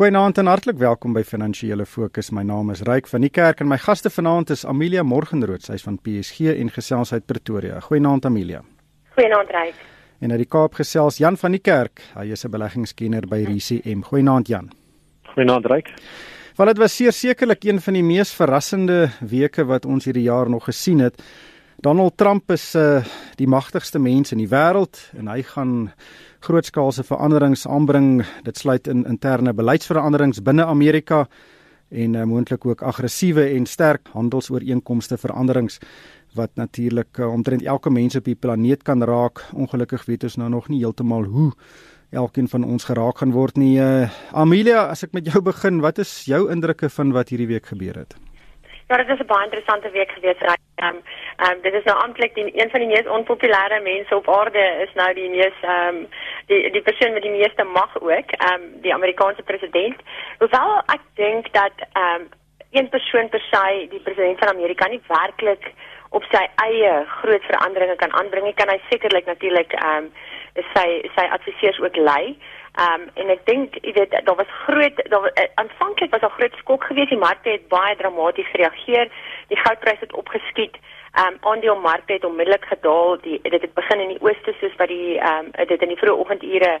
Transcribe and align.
Goeienaand 0.00 0.38
en 0.40 0.48
hartlik 0.48 0.78
welkom 0.80 1.12
by 1.12 1.20
Finansiële 1.28 1.84
Fokus. 1.84 2.30
My 2.32 2.40
naam 2.40 2.70
is 2.72 2.80
Ryk 2.88 3.04
van 3.10 3.20
die 3.20 3.28
Kerk 3.28 3.58
en 3.60 3.68
my 3.68 3.76
gaste 3.76 4.08
vanaand 4.08 4.48
is 4.54 4.62
Amelia 4.64 5.02
Morgenrood, 5.04 5.60
sy 5.60 5.74
is 5.76 5.84
van 5.84 5.98
PSG 6.00 6.54
en 6.54 6.70
gesels 6.72 7.12
uit 7.12 7.26
Pretoria. 7.28 7.82
Goeienaand 7.84 8.24
Amelia. 8.24 8.62
Goeienaand 9.18 9.52
Ryk. 9.52 9.82
En 10.24 10.32
uit 10.32 10.40
die 10.40 10.48
Kaap 10.48 10.78
gesels 10.80 11.20
Jan 11.20 11.36
van 11.36 11.52
die 11.52 11.60
Kerk. 11.60 12.00
Hy 12.14 12.32
is 12.32 12.46
'n 12.46 12.50
beleggingskenner 12.50 13.28
by 13.28 13.44
RCM. 13.44 14.00
Goeienaand 14.08 14.48
Jan. 14.48 14.70
Goeienaand 15.34 15.66
Ryk. 15.66 15.92
Wel 16.56 16.66
dit 16.66 16.78
was 16.78 16.96
sekerlik 16.96 17.64
een 17.64 17.80
van 17.80 17.92
die 17.92 18.02
mees 18.02 18.32
verrassende 18.32 19.10
weke 19.20 19.66
wat 19.66 19.84
ons 19.84 20.04
hierdie 20.04 20.24
jaar 20.24 20.48
nog 20.48 20.64
gesien 20.64 21.00
het. 21.00 21.22
Donald 21.80 22.18
Trump 22.20 22.50
is 22.52 22.74
uh, 22.76 23.00
die 23.40 23.48
magtigste 23.48 23.98
mens 23.98 24.34
in 24.34 24.40
die 24.42 24.50
wêreld 24.50 24.98
en 25.16 25.30
hy 25.32 25.38
gaan 25.48 25.72
grootskaalse 26.44 27.06
veranderings 27.08 27.64
aanbring. 27.64 28.20
Dit 28.44 28.60
sluit 28.60 28.90
in 28.92 29.06
interne 29.08 29.54
beleidsveranderings 29.56 30.42
binne 30.44 30.66
Amerika 30.68 31.22
en 31.88 32.18
uh, 32.20 32.26
moontlik 32.28 32.66
ook 32.68 32.84
aggressiewe 32.84 33.48
en 33.56 33.64
sterk 33.64 34.12
handelsooreenkomste 34.12 35.16
veranderings 35.16 35.80
wat 36.36 36.52
natuurlik 36.60 37.16
uh, 37.16 37.32
omtrent 37.32 37.64
elke 37.64 37.88
mens 37.90 38.18
op 38.20 38.28
die 38.28 38.36
planeet 38.36 38.84
kan 38.84 39.00
raak. 39.00 39.40
Ongelukkig 39.56 40.04
weet 40.04 40.28
ons 40.28 40.36
nou 40.36 40.52
nog 40.52 40.68
nie 40.68 40.84
heeltemal 40.84 41.24
hoe 41.32 41.48
elkeen 42.12 42.48
van 42.52 42.64
ons 42.68 42.90
geraak 42.92 43.24
gaan 43.24 43.32
word 43.32 43.56
nie. 43.56 43.78
Uh, 43.80 44.12
Amelia, 44.36 44.90
as 44.92 45.08
ek 45.08 45.16
met 45.16 45.32
jou 45.32 45.40
begin, 45.48 45.80
wat 45.80 46.04
is 46.04 46.26
jou 46.28 46.50
indrukke 46.52 46.92
van 46.92 47.16
wat 47.16 47.32
hierdie 47.32 47.54
week 47.56 47.72
gebeur 47.72 48.04
het? 48.04 48.20
Ja, 48.90 48.96
dit 48.96 49.08
is 49.08 49.18
'n 49.18 49.26
baie 49.26 49.44
interessante 49.44 49.90
week 49.90 50.10
gewees. 50.10 50.40
Ehm 50.40 50.56
um, 50.86 51.02
um, 51.46 51.60
dit 51.62 51.74
is 51.74 51.84
nou 51.84 51.98
amptelik 51.98 52.34
die 52.34 52.60
een 52.60 52.70
van 52.70 52.80
die 52.80 52.88
mees 52.88 53.06
onpopulêre 53.16 53.80
mense 53.82 54.16
op 54.16 54.28
aarde 54.28 54.64
is 54.86 54.92
nou 54.94 55.14
die 55.14 55.30
mees 55.30 55.56
ehm 55.60 55.96
um, 55.96 56.08
die 56.46 56.70
die 56.70 56.82
persoon 56.82 57.12
met 57.12 57.22
die 57.22 57.36
meeste 57.40 57.64
mag 57.64 58.00
ook, 58.00 58.30
ehm 58.30 58.52
um, 58.54 58.80
die 58.80 58.94
Amerikaanse 58.94 59.42
president. 59.42 59.96
Hoewel 60.38 60.82
ek 60.96 61.02
dink 61.14 61.52
dat 61.52 61.76
ehm 61.92 62.20
um, 62.20 62.28
een 62.70 62.88
persoon 62.88 63.28
per 63.28 63.40
se 63.50 63.86
die 63.90 64.00
president 64.00 64.38
van 64.38 64.48
Amerika 64.48 64.88
nie 64.88 65.02
werklik 65.06 65.72
op 66.08 66.24
sy 66.30 66.44
eie 66.54 67.04
groot 67.06 67.44
veranderinge 67.44 67.96
kan 67.96 68.12
aanbring 68.12 68.44
nie, 68.44 68.54
kan 68.54 68.68
hy 68.68 68.80
sekerlik 68.88 69.26
natuurlik 69.26 69.72
ehm 69.72 69.96
um, 69.96 70.12
sy 70.74 70.88
sy 71.16 71.24
adviseurs 71.30 71.80
ook 71.80 71.96
lei. 71.96 72.24
Ehm 72.26 72.59
um, 72.78 73.08
en 73.14 73.32
ek 73.34 73.42
dink 73.46 73.74
jy 73.82 73.92
weet 73.96 74.14
daar 74.24 74.36
was 74.38 74.52
groot 74.66 75.02
daar 75.10 75.26
uh, 75.30 75.48
aanvanklik 75.62 76.10
was 76.10 76.20
daar 76.20 76.36
groot 76.38 76.54
skok 76.62 76.84
geweest. 76.84 77.10
Die 77.10 77.18
markte 77.18 77.50
het 77.50 77.68
baie 77.68 77.96
dramaties 77.96 78.50
gereageer. 78.50 79.10
Die 79.48 79.58
goudprys 79.64 80.00
het 80.00 80.12
opgeskiet. 80.12 80.76
Ehm 81.12 81.26
um, 81.26 81.36
aandelemarkte 81.40 82.12
het 82.12 82.24
onmiddellik 82.24 82.64
gedaal. 82.64 83.20
Die 83.20 83.40
dit 83.42 83.62
het 83.62 83.74
begin 83.74 84.00
in 84.00 84.14
die 84.14 84.22
ooste 84.22 84.54
soos 84.60 84.76
by 84.76 84.86
die 84.86 85.18
ehm 85.18 85.50
um, 85.50 85.66
dit 85.66 85.82
in 85.82 85.94
die 85.94 86.00
vroeë 86.02 86.18
oggendure 86.22 86.78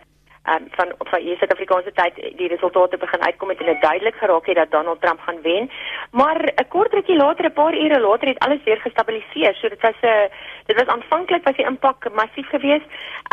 um, 0.48 0.68
van 0.70 0.92
van 0.98 1.20
die 1.20 1.36
Suid-Afrikaanse 1.36 1.92
tyd 1.92 2.14
die 2.36 2.48
resultate 2.48 2.96
begin 2.96 3.22
uitkom 3.22 3.48
het 3.48 3.60
en 3.60 3.66
dit 3.66 3.82
duidelik 3.82 4.14
geraak 4.14 4.46
het 4.46 4.56
dat 4.56 4.70
Donald 4.70 5.00
Trump 5.00 5.20
gaan 5.20 5.42
wen. 5.42 5.70
Maar 6.10 6.52
'n 6.56 6.68
kort 6.68 6.92
rukkie 6.92 7.16
later, 7.16 7.44
'n 7.44 7.52
paar 7.52 7.74
ure 7.74 8.00
later 8.00 8.28
het 8.28 8.38
alles 8.38 8.62
weer 8.64 8.80
gestabiliseer. 8.80 9.54
So 9.54 9.68
dit 9.68 9.80
was 9.80 10.00
'n 10.02 10.06
uh, 10.06 10.24
dit 10.66 10.76
was 10.76 10.94
aanvanklik 10.94 11.44
was 11.44 11.56
die 11.56 11.66
impak 11.66 12.10
massief 12.12 12.48
geweest. 12.48 12.88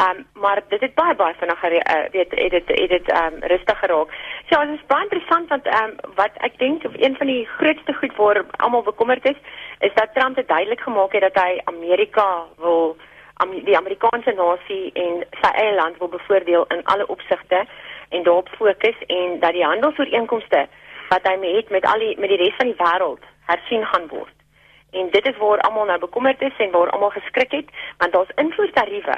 Um 0.06 0.26
maar 0.34 0.62
dit 0.68 0.82
het 0.82 0.94
baie 0.94 1.16
baie 1.16 1.36
vinnig 1.40 1.64
uh, 1.64 1.70
weet 2.12 2.32
het 2.32 2.52
dit 2.52 2.68
het 2.68 2.90
dit 2.90 3.12
um 3.12 3.36
rustig 3.40 3.80
geraak. 3.80 4.10
So 4.50 4.60
dit 4.66 4.80
is 4.80 4.86
baie 4.88 5.04
interessant 5.04 5.50
want 5.50 5.68
um 5.68 5.96
wat 6.16 6.32
ek 6.38 6.58
dink 6.58 6.84
een 6.84 7.16
van 7.18 7.28
die 7.28 7.46
grootste 7.46 7.94
goed 7.94 8.16
waar 8.16 8.46
almal 8.58 8.84
bekommerd 8.84 9.26
is, 9.26 9.40
is 9.80 9.94
dat 9.94 10.14
Trump 10.14 10.36
dit 10.36 10.48
duidelik 10.48 10.80
gemaak 10.80 11.12
het 11.12 11.22
dat 11.22 11.44
hy 11.44 11.62
Amerika 11.64 12.46
wil 12.58 12.98
die 13.46 13.78
Amerikaanse 13.78 14.34
nasie 14.34 14.92
en 14.94 15.24
sy 15.42 15.52
eie 15.62 15.76
land 15.76 15.98
wil 15.98 16.10
bevoordeel 16.10 16.66
in 16.76 16.84
alle 16.94 17.08
opsigte 17.08 17.66
en 18.10 18.24
daarop 18.24 18.50
fokus 18.58 19.00
en 19.08 19.40
dat 19.40 19.54
die 19.54 19.66
handelsooreenkomste 19.66 20.68
wat 21.10 21.28
hy 21.28 21.36
het 21.56 21.70
met 21.70 21.86
al 21.86 22.00
die 22.00 22.16
met 22.20 22.30
die 22.30 22.42
res 22.42 22.58
van 22.58 22.72
die 22.72 22.80
wêreld 22.82 23.24
hersien 23.48 23.86
gaan 23.86 24.08
word. 24.08 24.34
En 24.92 25.10
dit 25.12 25.28
is 25.28 25.38
waar 25.38 25.60
almal 25.60 25.86
nou 25.86 26.00
bekommerd 26.00 26.42
is 26.42 26.58
en 26.58 26.72
waar 26.72 26.90
almal 26.90 27.16
geskrik 27.16 27.52
het 27.52 27.74
want 27.98 28.14
daar's 28.14 28.38
invoertariewe 28.44 29.18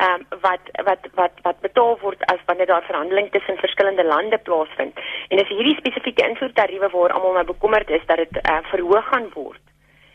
ehm 0.00 0.20
um, 0.20 0.40
wat 0.40 0.64
wat 0.84 1.08
wat 1.14 1.40
wat 1.42 1.60
betaal 1.60 1.98
word 2.00 2.24
as 2.32 2.44
wanneer 2.46 2.66
daar 2.66 2.86
verhandeling 2.90 3.30
tussen 3.30 3.56
verskillende 3.56 4.04
lande 4.04 4.38
plaasvind. 4.38 5.00
En 5.28 5.36
dis 5.36 5.48
hierdie 5.48 5.76
spesifieke 5.76 6.28
invoertariewe 6.28 6.88
waar 6.90 7.12
almal 7.12 7.32
nou 7.32 7.44
bekommerd 7.44 7.90
is 7.90 8.06
dat 8.06 8.16
dit 8.16 8.38
uh, 8.42 8.58
verhoog 8.70 9.08
gaan 9.08 9.28
word 9.34 9.60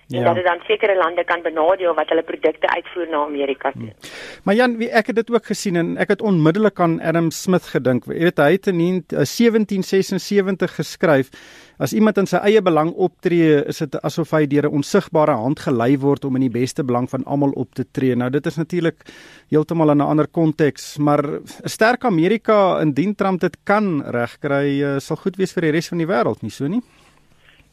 ja. 0.08 0.24
dat 0.24 0.36
dit 0.36 0.46
dan 0.46 0.62
sekere 0.68 0.96
lande 0.96 1.24
kan 1.24 1.42
benadeel 1.42 1.94
wat 1.94 2.10
hulle 2.10 2.24
produkte 2.24 2.68
uitvoer 2.68 3.10
na 3.10 3.24
Amerika 3.26 3.72
toe. 3.72 3.82
Hmm. 3.82 4.10
Maar 4.44 4.56
Jan, 4.56 4.78
wie 4.78 4.90
ek 4.90 5.08
het 5.08 5.16
dit 5.16 5.32
ook 5.32 5.46
gesien 5.46 5.76
en 5.76 5.98
ek 5.98 6.16
het 6.16 6.22
onmiddellik 6.22 6.80
aan 6.80 7.02
Adam 7.02 7.32
Smith 7.32 7.70
gedink. 7.74 8.06
Jy 8.06 8.30
weet 8.30 8.38
hy 8.38 8.52
het 8.52 8.68
in 8.68 8.82
1776 9.08 10.70
eh, 10.70 10.76
geskryf 10.76 11.32
As 11.76 11.92
iemand 11.92 12.22
in 12.22 12.28
sy 12.30 12.40
eie 12.48 12.62
belang 12.64 12.94
optree, 13.04 13.58
is 13.68 13.82
dit 13.84 13.96
asof 14.08 14.32
hy 14.32 14.46
deur 14.48 14.70
'n 14.70 14.78
onsigbare 14.80 15.36
hand 15.36 15.60
gelei 15.60 15.98
word 16.00 16.24
om 16.24 16.36
in 16.36 16.48
die 16.48 16.54
beste 16.62 16.84
belang 16.84 17.10
van 17.10 17.26
almal 17.26 17.52
op 17.52 17.76
te 17.76 17.84
tree. 17.84 18.16
Nou 18.16 18.30
dit 18.30 18.46
is 18.46 18.56
natuurlik 18.56 19.04
heeltemal 19.52 19.92
in 19.92 19.98
'n 19.98 20.08
ander 20.08 20.28
konteks, 20.28 20.98
maar 20.98 21.20
'n 21.20 21.44
sterk 21.68 22.06
Amerika 22.06 22.80
indien 22.80 23.16
Trump 23.16 23.42
dit 23.42 23.58
kan 23.66 24.02
regkry, 24.02 24.84
eh, 24.84 25.00
sal 25.00 25.18
goed 25.18 25.36
wees 25.36 25.52
vir 25.52 25.62
die 25.64 25.72
res 25.72 25.90
van 25.90 25.98
die 25.98 26.08
wêreld, 26.08 26.42
nie 26.42 26.52
so 26.52 26.68
nie? 26.68 26.82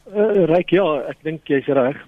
Uh, 0.03 0.49
Ryk 0.51 0.73
ja, 0.75 0.85
ek 1.13 1.21
dink 1.23 1.47
jy's 1.47 1.69
reg. 1.79 2.01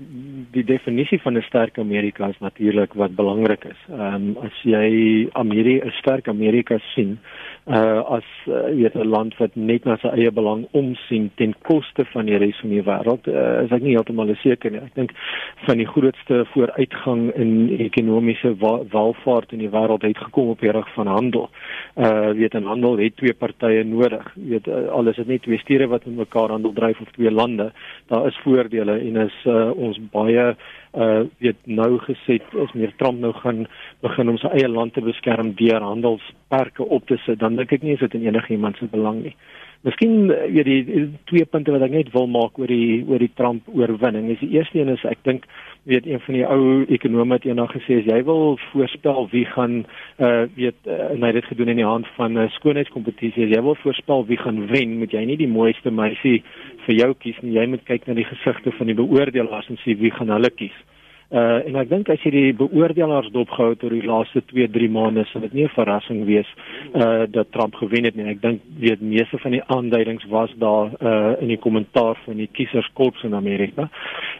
Die 0.54 0.64
definisie 0.66 1.20
van 1.22 1.38
'n 1.38 1.46
sterk 1.46 1.78
Amerika 1.78 2.26
is 2.28 2.40
natuurlik 2.42 2.94
wat 2.98 3.14
belangrik 3.14 3.64
is. 3.64 3.80
Ehm 3.88 4.34
um, 4.34 4.38
as 4.42 4.56
jy 4.62 5.28
Amerika 5.32 5.86
'n 5.86 5.94
sterk 6.00 6.28
Amerika 6.28 6.78
sien, 6.94 7.18
uh 7.66 8.02
as 8.16 8.24
uh, 8.46 8.68
weet 8.76 8.94
'n 8.94 9.08
land 9.08 9.36
wat 9.36 9.54
net 9.54 9.84
na 9.84 9.96
sy 9.96 10.08
eie 10.08 10.30
belang 10.30 10.66
omsien 10.70 11.30
ten 11.34 11.54
koste 11.62 12.04
van 12.04 12.26
die 12.26 12.36
res 12.36 12.58
van 12.60 12.70
die 12.70 12.82
wêreld 12.82 13.26
uh, 13.26 13.64
is 13.64 13.72
ek 13.72 13.82
nie 13.82 13.94
heeltemal 13.96 14.34
seker 14.42 14.70
nie. 14.70 14.80
Ek 14.84 14.94
dink 14.94 15.14
van 15.64 15.80
die 15.80 15.88
grootste 15.88 16.44
vooruitgang 16.52 17.32
in 17.34 17.70
ekonomiese 17.78 18.52
welvaart 18.92 19.52
in 19.52 19.64
die 19.64 19.72
wêreld 19.72 20.04
het 20.04 20.18
gekom 20.18 20.52
op 20.52 20.60
die 20.60 20.70
rug 20.76 20.92
van 20.94 21.06
handel. 21.06 21.48
Uh 21.96 22.36
weet 22.36 22.54
'n 22.54 22.68
handel 22.68 22.98
het 22.98 23.16
twee 23.16 23.32
partye 23.32 23.84
nodig. 23.84 24.28
Weet 24.34 24.66
uh, 24.68 24.88
al 24.88 25.08
is 25.08 25.16
dit 25.16 25.26
net 25.26 25.42
twee 25.42 25.58
stiere 25.58 25.86
wat 25.86 26.04
met 26.04 26.16
mekaar 26.16 26.50
handel 26.50 26.72
dryf 26.72 27.00
of 27.00 27.10
twee 27.16 27.30
lande, 27.30 27.72
daar 28.08 28.26
is 28.26 28.40
voordele 28.44 28.98
en 28.98 29.16
is 29.16 29.36
uh, 29.46 29.70
ons 29.76 29.98
baie 30.12 30.56
uh 30.94 31.26
weet 31.42 31.58
nou 31.66 31.98
gesê 32.06 32.38
is 32.38 32.72
meer 32.78 32.92
Trump 32.98 33.18
nou 33.20 33.32
gaan 33.42 33.64
begin 34.04 34.28
om 34.30 34.38
sy 34.38 34.50
eie 34.54 34.68
land 34.70 34.94
te 34.94 35.02
beskerm 35.02 35.54
deur 35.58 35.82
handelsperke 35.82 36.86
op 36.86 37.06
te 37.10 37.18
sit 37.24 37.40
dan 37.42 37.56
dink 37.58 37.72
ek 37.74 37.82
nie 37.82 37.96
is 37.96 38.04
dit 38.04 38.14
in 38.14 38.28
enigiemand 38.28 38.78
se 38.78 38.86
belang 38.92 39.22
nie. 39.24 39.34
Miskien 39.84 40.30
uh, 40.30 40.38
weet 40.54 40.68
die, 40.70 40.80
die 40.86 41.06
twee 41.30 41.44
punte 41.50 41.74
wat 41.74 41.82
ek 41.88 41.96
net 41.96 42.12
wil 42.14 42.30
maak 42.30 42.58
oor 42.62 42.70
die 42.70 43.02
oor 43.08 43.18
die 43.18 43.32
Trump 43.34 43.66
oorwinning. 43.74 44.30
Is 44.32 44.42
die 44.44 44.54
eerste 44.54 44.78
een 44.80 44.94
is 44.94 45.04
ek 45.10 45.20
dink 45.26 45.48
weet 45.84 46.06
een 46.06 46.20
van 46.20 46.34
die 46.34 46.46
ou 46.46 46.84
ekonome 46.88 47.36
het 47.36 47.44
eendag 47.44 47.72
gesê 47.76 47.98
as 48.00 48.08
jy 48.08 48.20
wil 48.24 48.56
voorspel 48.70 49.28
wie 49.32 49.44
gaan 49.44 49.84
uh 50.18 50.44
weet 50.56 50.88
uh, 50.88 51.10
en 51.12 51.20
hy 51.20 51.32
het 51.32 51.40
dit 51.40 51.50
gedoen 51.52 51.72
in 51.74 51.80
die 51.82 51.86
hand 51.88 52.08
van 52.16 52.32
'n 52.32 52.46
uh, 52.46 52.50
skoonheidskompetisie. 52.56 53.44
As 53.44 53.54
jy 53.56 53.62
wil 53.62 53.76
voorspel 53.82 54.26
wie 54.26 54.40
gaan 54.40 54.66
wen, 54.66 54.98
moet 54.98 55.12
jy 55.12 55.24
nie 55.24 55.36
die 55.36 55.48
mooiste 55.48 55.90
meisie 55.90 56.42
vir 56.86 56.94
jou 56.94 57.14
kies 57.18 57.40
nie. 57.42 57.58
Jy 57.58 57.66
moet 57.66 57.84
kyk 57.84 58.06
na 58.06 58.14
die 58.14 58.24
gesigte 58.24 58.72
van 58.72 58.86
die 58.86 58.96
beoordelaars 58.96 59.68
en 59.68 59.76
sien 59.76 59.98
wie 59.98 60.10
gaan 60.10 60.28
hulle 60.28 60.50
kies. 60.50 60.76
Uh 61.34 61.66
en 61.66 61.74
ek 61.80 61.88
dink 61.90 62.10
as 62.12 62.22
jy 62.22 62.30
die 62.30 62.50
beoordelaars 62.54 63.32
dopgehou 63.34 63.72
het 63.72 63.82
oor 63.82 63.94
die 63.96 64.06
laaste 64.06 64.42
2-3 64.52 64.86
maande, 64.94 65.24
sal 65.32 65.42
dit 65.42 65.54
nie 65.56 65.64
'n 65.64 65.74
verrassing 65.74 66.20
wees 66.28 66.46
uh 66.94 67.26
dat 67.26 67.50
Trump 67.50 67.74
gewen 67.74 68.04
het 68.04 68.14
nie. 68.14 68.28
Ek 68.30 68.40
dink 68.40 68.60
weet 68.78 69.00
meeste 69.00 69.38
van 69.38 69.50
die 69.50 69.64
aanduidings 69.66 70.24
was 70.30 70.54
daar 70.58 70.92
uh 71.02 71.34
in 71.40 71.48
die 71.48 71.58
kommentaar 71.58 72.14
van 72.24 72.36
die 72.36 72.46
kieserskorps 72.46 73.24
in 73.24 73.34
Amerika. 73.34 73.88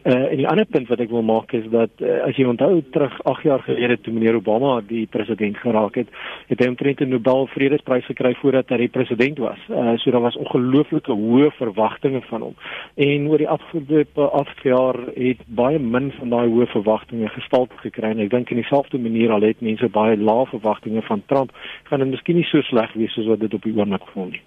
Uh 0.04 0.31
en 0.31 0.37
die 0.37 0.47
ander 0.47 0.66
punt 0.66 0.88
wat 0.88 1.00
ek 1.00 1.10
wil 1.10 1.22
maak 1.22 1.53
is 1.53 1.66
dat 1.71 1.91
uh, 1.99 2.22
as 2.28 2.37
jy 2.37 2.44
onthou 2.44 2.83
terug 2.91 3.19
8 3.25 3.43
jaar 3.43 3.62
gelede 3.66 3.99
toe 4.00 4.12
meneer 4.12 4.37
Obama 4.37 4.81
die 4.87 5.06
president 5.06 5.56
geraak 5.56 5.94
het, 5.94 6.09
het 6.47 6.60
hy 6.60 6.69
omtrent 6.69 7.00
'n 7.00 7.09
Nobel 7.09 7.47
Vredesprys 7.47 8.06
gekry 8.06 8.34
voordat 8.34 8.69
hy 8.69 8.88
president 8.88 9.38
was. 9.38 9.59
Uh 9.69 9.97
so 9.97 10.10
daar 10.10 10.21
was 10.21 10.37
ongelooflike 10.37 11.12
hoë 11.12 11.50
verwagtinge 11.59 12.22
van 12.30 12.41
hom. 12.41 12.54
En 12.95 13.28
oor 13.28 13.39
die 13.39 13.48
afgelope 13.48 14.30
8 14.30 14.63
jaar 14.63 14.97
het 15.15 15.42
baie 15.47 15.78
min 15.78 16.13
van 16.13 16.28
daai 16.28 16.48
hoë 16.48 16.66
verwagtinge 16.84 17.28
gestalte 17.28 17.77
gekry 17.83 18.10
en 18.13 18.21
ek 18.25 18.31
dink 18.31 18.51
in 18.51 18.60
dieselfde 18.60 18.98
manier 18.98 19.33
al 19.33 19.47
het 19.47 19.60
mense 19.65 19.89
baie 19.89 20.16
lae 20.16 20.47
verwagtinge 20.53 21.03
van 21.09 21.22
Trump 21.27 21.53
gaan 21.89 22.04
dit 22.04 22.13
miskien 22.13 22.36
nie 22.36 22.47
so 22.48 22.60
sleg 22.69 22.92
wees 22.92 23.13
soos 23.16 23.28
wat 23.33 23.41
dit 23.41 23.54
op 23.54 23.63
die 23.63 23.75
oomblik 23.77 24.04
voel 24.13 24.31
nie. 24.34 24.42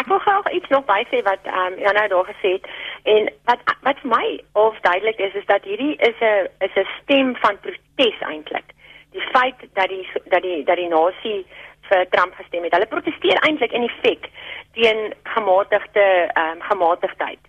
Ek 0.00 0.08
wil 0.08 0.20
graag 0.24 0.50
iets 0.56 0.72
nog 0.72 0.84
bysê 0.88 1.22
wat 1.28 1.44
ehm 1.44 1.72
um, 1.72 1.78
ja 1.84 1.92
nou 1.92 2.08
daar 2.14 2.28
gesê 2.32 2.56
het 2.56 2.68
en 3.14 3.30
wat 3.50 3.76
wat 3.86 4.02
vir 4.02 4.12
my 4.16 4.26
of 4.64 4.80
duidelik 4.88 5.20
is 5.28 5.34
is 5.34 5.48
dat 5.52 5.64
hierdie 5.64 5.96
is 5.96 6.18
'n 6.20 6.48
is 6.66 6.74
'n 6.76 6.88
stem 7.02 7.36
van 7.36 7.60
protes 7.60 8.20
eintlik. 8.32 8.68
Die 9.12 9.26
feit 9.34 9.58
dat 9.74 9.88
die 9.88 10.06
dat 10.32 10.42
die 10.42 10.64
dat 10.64 10.76
die 10.76 10.88
nasie 10.88 11.46
vir 11.88 12.08
Trump 12.10 12.34
gestem 12.34 12.62
het. 12.62 12.72
Hulle 12.72 12.86
proteseer 12.86 13.38
eintlik 13.46 13.72
in 13.72 13.88
effek 13.88 14.28
teen 14.72 15.14
gematigde 15.22 16.06
ehm 16.32 16.56
um, 16.56 16.60
gematigdheid 16.60 17.42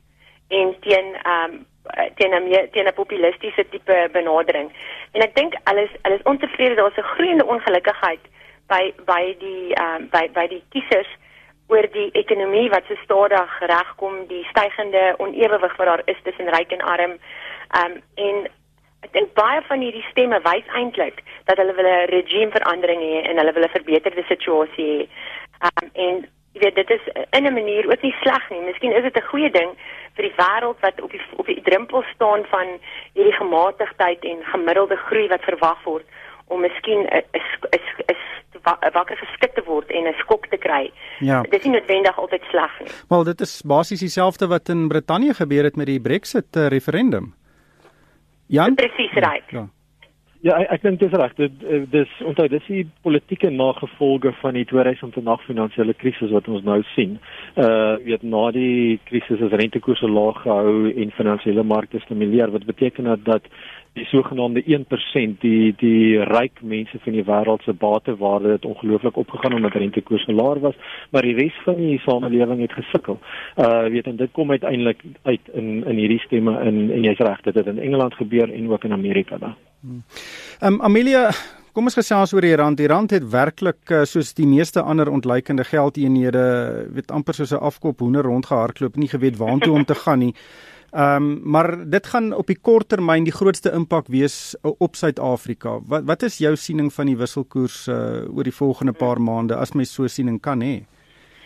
en 0.47 0.75
teen 0.79 1.15
ehm 1.23 1.51
um, 1.51 1.65
teen 2.15 2.33
'n 2.33 2.69
teen 2.71 2.87
'n 2.87 2.93
populistiese 2.93 3.65
tipe 3.69 4.09
benadering. 4.11 4.71
En 5.11 5.21
ek 5.21 5.35
dink 5.35 5.53
alles 5.63 5.89
alles 6.01 6.21
ontevrede 6.23 6.75
daar's 6.75 6.97
'n 6.97 7.11
groeiende 7.15 7.45
ongelukkigheid 7.45 8.23
by 8.67 8.93
by 9.05 9.35
die 9.39 9.73
ehm 9.73 10.03
uh, 10.03 10.09
by 10.11 10.29
by 10.33 10.47
die 10.47 10.63
kiesers 10.69 11.11
oor 11.71 11.87
die 11.91 12.09
ekonomie 12.19 12.69
wat 12.69 12.83
so 12.87 12.95
stadig 13.03 13.51
regkom, 13.59 14.25
die 14.27 14.43
stygende 14.49 15.13
onewewig 15.17 15.75
wat 15.77 15.87
daar 15.87 16.01
is 16.05 16.19
tussen 16.23 16.49
ryk 16.55 16.71
en 16.71 16.81
arm. 16.81 17.13
Ehm 17.77 17.91
um, 17.91 18.01
en 18.15 18.35
ek 19.05 19.13
dink 19.13 19.33
baie 19.33 19.61
van 19.67 19.81
hierdie 19.81 20.05
stemme 20.11 20.39
wys 20.45 20.67
eintlik 20.77 21.23
dat 21.45 21.57
hulle 21.57 21.73
wil 21.79 21.89
'n 21.91 22.11
regime 22.15 22.51
verandering 22.51 23.01
hê 23.01 23.23
en 23.29 23.37
hulle 23.37 23.53
wil 23.53 23.63
'n 23.63 23.75
verbeterde 23.77 24.23
situasie 24.27 24.91
hê. 24.91 25.07
Ehm 25.65 25.83
um, 25.83 25.89
en 25.93 26.15
jy 26.53 26.59
weet 26.65 26.75
dit 26.75 26.89
is 26.97 27.05
in 27.37 27.47
'n 27.47 27.53
manier 27.53 27.87
ook 27.91 28.01
nie 28.01 28.15
sleg 28.21 28.49
nie. 28.49 28.61
Miskien 28.61 28.91
is 28.91 29.03
dit 29.03 29.17
'n 29.17 29.29
goeie 29.31 29.51
ding 29.51 29.71
vir 30.15 30.27
die 30.27 30.35
wêreld 30.37 30.79
wat 30.81 31.01
op 31.01 31.11
die 31.11 31.21
op 31.35 31.45
die 31.45 31.61
drempel 31.61 32.03
staan 32.15 32.43
van 32.51 32.67
hierdie 33.13 33.37
gematigdheid 33.39 34.25
en 34.25 34.43
gemiddelde 34.53 34.95
groei 35.07 35.27
wat 35.27 35.47
verwag 35.47 35.83
word 35.83 36.05
om 36.47 36.61
miskien 36.61 37.07
'n 37.07 37.23
'n 37.33 38.19
'n 38.61 38.93
wakker 38.93 39.17
geskik 39.17 39.53
te 39.53 39.63
word 39.65 39.89
en 39.89 40.07
'n 40.07 40.13
skok 40.23 40.47
te 40.47 40.57
kry. 40.57 40.91
Ja. 41.19 41.41
Dit 41.41 41.53
is 41.53 41.63
nie 41.63 41.73
noodwendig 41.73 42.17
altyd 42.19 42.43
sleg 42.49 42.79
nie. 42.79 42.91
Wel, 43.09 43.23
dit 43.23 43.41
is 43.41 43.61
basies 43.61 43.99
dieselfde 43.99 44.47
wat 44.47 44.69
in 44.69 44.87
Brittanje 44.87 45.33
gebeur 45.33 45.63
het 45.63 45.75
met 45.75 45.85
die 45.85 46.01
Brexit 46.01 46.55
uh, 46.55 46.67
referendum. 46.67 47.33
Jan? 48.47 48.75
Presies 48.75 49.11
reg. 49.13 49.43
Ja. 49.49 49.59
Ja, 49.59 49.67
ek, 50.49 50.69
ek 50.73 50.85
dink 50.85 50.99
dis 51.01 51.13
reg. 51.13 51.33
Dit 51.37 51.65
eh, 51.69 51.83
dis 51.91 52.13
onthou 52.25 52.47
dis 52.49 52.69
die 52.69 52.85
politieke 53.05 53.51
nagevolge 53.53 54.33
van 54.39 54.57
die 54.57 54.65
2008 54.65 55.45
finansiële 55.45 55.93
krisis 55.93 56.33
wat 56.33 56.47
ons 56.49 56.65
nou 56.65 56.79
sien. 56.95 57.19
Uh 57.61 57.99
weet 58.01 58.23
na 58.23 58.47
die 58.55 58.97
krisis 59.09 59.43
is 59.43 59.53
rentekoerse 59.61 60.09
laag 60.09 60.41
gehou 60.41 60.89
en 60.89 61.13
finansiële 61.17 61.63
markte 61.63 62.01
stimuleer 62.05 62.51
wat 62.55 62.65
beteken 62.65 63.09
dat 63.11 63.25
dat 63.25 63.49
die 63.93 64.05
sogenaamde 64.07 64.63
1% 64.63 65.41
die 65.43 65.73
die 65.77 66.17
ryk 66.31 66.61
mense 66.61 66.99
van 67.03 67.17
die 67.17 67.25
wêreld 67.27 67.65
se 67.67 67.73
batewaarde 67.73 68.55
het 68.55 68.65
ongelooflik 68.65 69.17
opgegaan 69.19 69.53
omdat 69.53 69.75
rentekoerse 69.75 70.33
laag 70.33 70.63
was, 70.63 70.77
maar 71.11 71.27
die 71.27 71.35
res 71.35 71.57
van 71.65 71.75
die 71.75 71.99
samelewing 72.05 72.61
het 72.61 72.77
gesukkel. 72.79 73.19
Uh 73.57 73.83
weet 73.93 74.07
en 74.07 74.15
dit 74.15 74.31
kom 74.31 74.51
uiteindelik 74.51 75.03
uit 75.23 75.51
in 75.53 75.83
in 75.85 75.99
hierdie 76.01 76.23
stemme 76.25 76.61
in 76.61 76.87
en 76.91 77.03
jy's 77.03 77.19
reg, 77.19 77.41
dit 77.41 77.55
het 77.55 77.67
in 77.67 77.79
Engeland 77.79 78.13
gebeur 78.13 78.53
en 78.53 78.71
ook 78.71 78.83
in 78.83 78.97
Amerika 78.97 79.37
daar. 79.37 79.57
Ehm 79.81 80.73
um, 80.73 80.81
Amelia, 80.81 81.31
kom 81.73 81.87
ons 81.89 81.97
gesels 81.97 82.33
oor 82.35 82.45
die 82.45 82.55
rand. 82.55 82.77
Die 82.77 82.89
rand 82.89 83.13
het 83.15 83.23
werklik 83.33 83.89
uh, 83.89 84.03
soos 84.05 84.33
die 84.37 84.45
meeste 84.45 84.81
ander 84.81 85.09
ontleikende 85.09 85.65
geldeenhede, 85.65 86.43
weet 86.93 87.11
amper 87.11 87.33
soos 87.33 87.53
'n 87.53 87.63
afkop 87.69 87.99
hoender 87.99 88.23
rondgehardloop, 88.23 88.95
nie 88.95 89.09
geweet 89.09 89.37
waartoe 89.37 89.73
om 89.73 89.85
te 89.85 89.95
gaan 89.95 90.19
nie. 90.19 90.35
Ehm 90.91 91.15
um, 91.15 91.41
maar 91.43 91.89
dit 91.89 92.07
gaan 92.07 92.33
op 92.33 92.47
die 92.47 92.59
kort 92.61 92.89
termyn 92.89 93.23
die 93.23 93.33
grootste 93.33 93.71
impak 93.71 94.07
wees 94.07 94.55
uh, 94.63 94.71
op 94.77 94.95
Suid-Afrika. 94.95 95.79
Wat 95.87 96.03
wat 96.03 96.23
is 96.23 96.37
jou 96.37 96.55
siening 96.55 96.93
van 96.93 97.05
die 97.05 97.17
wisselkoers 97.17 97.87
uh, 97.87 97.95
oor 98.35 98.43
die 98.43 98.59
volgende 98.61 98.91
paar 98.93 99.21
maande 99.21 99.55
as 99.55 99.71
mens 99.71 99.93
so 99.93 100.07
siening 100.07 100.39
kan 100.39 100.61
hê? 100.61 100.83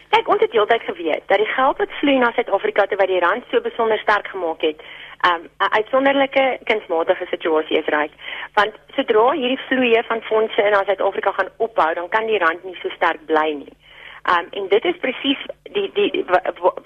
Kyk, 0.10 0.28
ons 0.28 0.42
het 0.42 0.52
heeltyd 0.52 0.82
geweet 0.82 1.24
dat 1.28 1.38
die 1.38 1.54
geld 1.56 1.78
wat 1.78 1.92
vloei 2.00 2.18
na 2.20 2.32
Suid-Afrika 2.32 2.86
terwyl 2.86 3.08
die 3.08 3.20
rand 3.20 3.44
so 3.52 3.62
besonder 3.62 4.00
sterk 4.00 4.28
gemaak 4.28 4.62
het, 4.62 4.82
um, 5.30 5.50
'n 5.60 5.74
uitsonderlike 5.78 6.60
kunsmatige 6.64 7.26
situasie 7.30 7.78
is 7.78 7.86
reg. 7.86 8.12
Want 8.54 8.74
sodra 8.96 9.32
hierdie 9.32 9.66
vloeie 9.68 10.04
van 10.04 10.22
fondse 10.22 10.62
in 10.62 10.74
Suid-Afrika 10.74 11.32
gaan 11.32 11.50
ophou, 11.58 11.94
dan 11.94 12.10
kan 12.10 12.26
die 12.26 12.38
rand 12.38 12.64
nie 12.64 12.78
so 12.82 12.90
sterk 12.90 13.26
bly 13.26 13.50
nie. 13.54 13.74
Um, 14.30 14.48
en 14.50 14.68
dit 14.68 14.86
is 14.86 14.98
presies 14.98 15.42
die 15.64 15.92
die, 15.94 16.12
die 16.12 16.26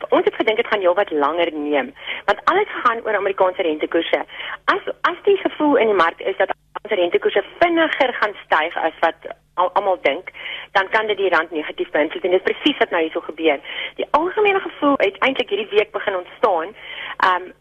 ons 0.09 0.25
het 0.27 0.35
gedink 0.35 0.57
dit 0.59 0.67
gaan 0.67 0.81
heelwat 0.83 1.11
langer 1.11 1.51
neem 1.53 1.93
want 2.25 2.39
alles 2.51 2.71
gaan 2.83 2.99
oor 3.05 3.15
Amerikaanse 3.15 3.61
rentekoerse. 3.61 4.19
As 4.65 4.89
as 5.01 5.21
die 5.23 5.37
gevoel 5.37 5.75
in 5.75 5.87
die 5.87 5.95
mark 5.95 6.19
is 6.19 6.35
dat 6.37 6.51
Amerikaanse 6.51 6.99
rentekoerse 7.01 7.43
vinniger 7.61 8.13
gaan 8.13 8.35
styg 8.43 8.75
as 8.75 8.99
wat 8.99 9.29
almal 9.55 9.97
dink, 10.01 10.31
dan 10.71 10.89
kan 10.89 11.07
dit 11.07 11.17
die 11.17 11.29
rand 11.29 11.51
negatief 11.51 11.89
beïnvloed 11.95 12.23
en 12.23 12.35
dit 12.35 12.39
is 12.39 12.51
presies 12.51 12.77
wat 12.77 12.89
nou 12.89 13.01
hierso 13.01 13.19
gebeur. 13.21 13.59
Die 13.95 14.07
algemene 14.11 14.59
gevoel 14.59 14.93
het 14.97 15.17
eintlik 15.23 15.49
hierdie 15.49 15.71
week 15.77 15.91
begin 15.91 16.15
ontstaan, 16.15 16.75
ehm 17.17 17.47
um, 17.47 17.53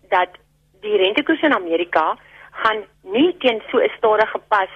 die 0.89 1.01
rentekoers 1.03 1.43
in 1.43 1.55
Amerika 1.55 2.17
gaan 2.65 2.83
nie 3.03 3.37
teen 3.43 3.63
so 3.71 3.79
'n 3.79 3.93
stadige 3.97 4.41
pas 4.49 4.73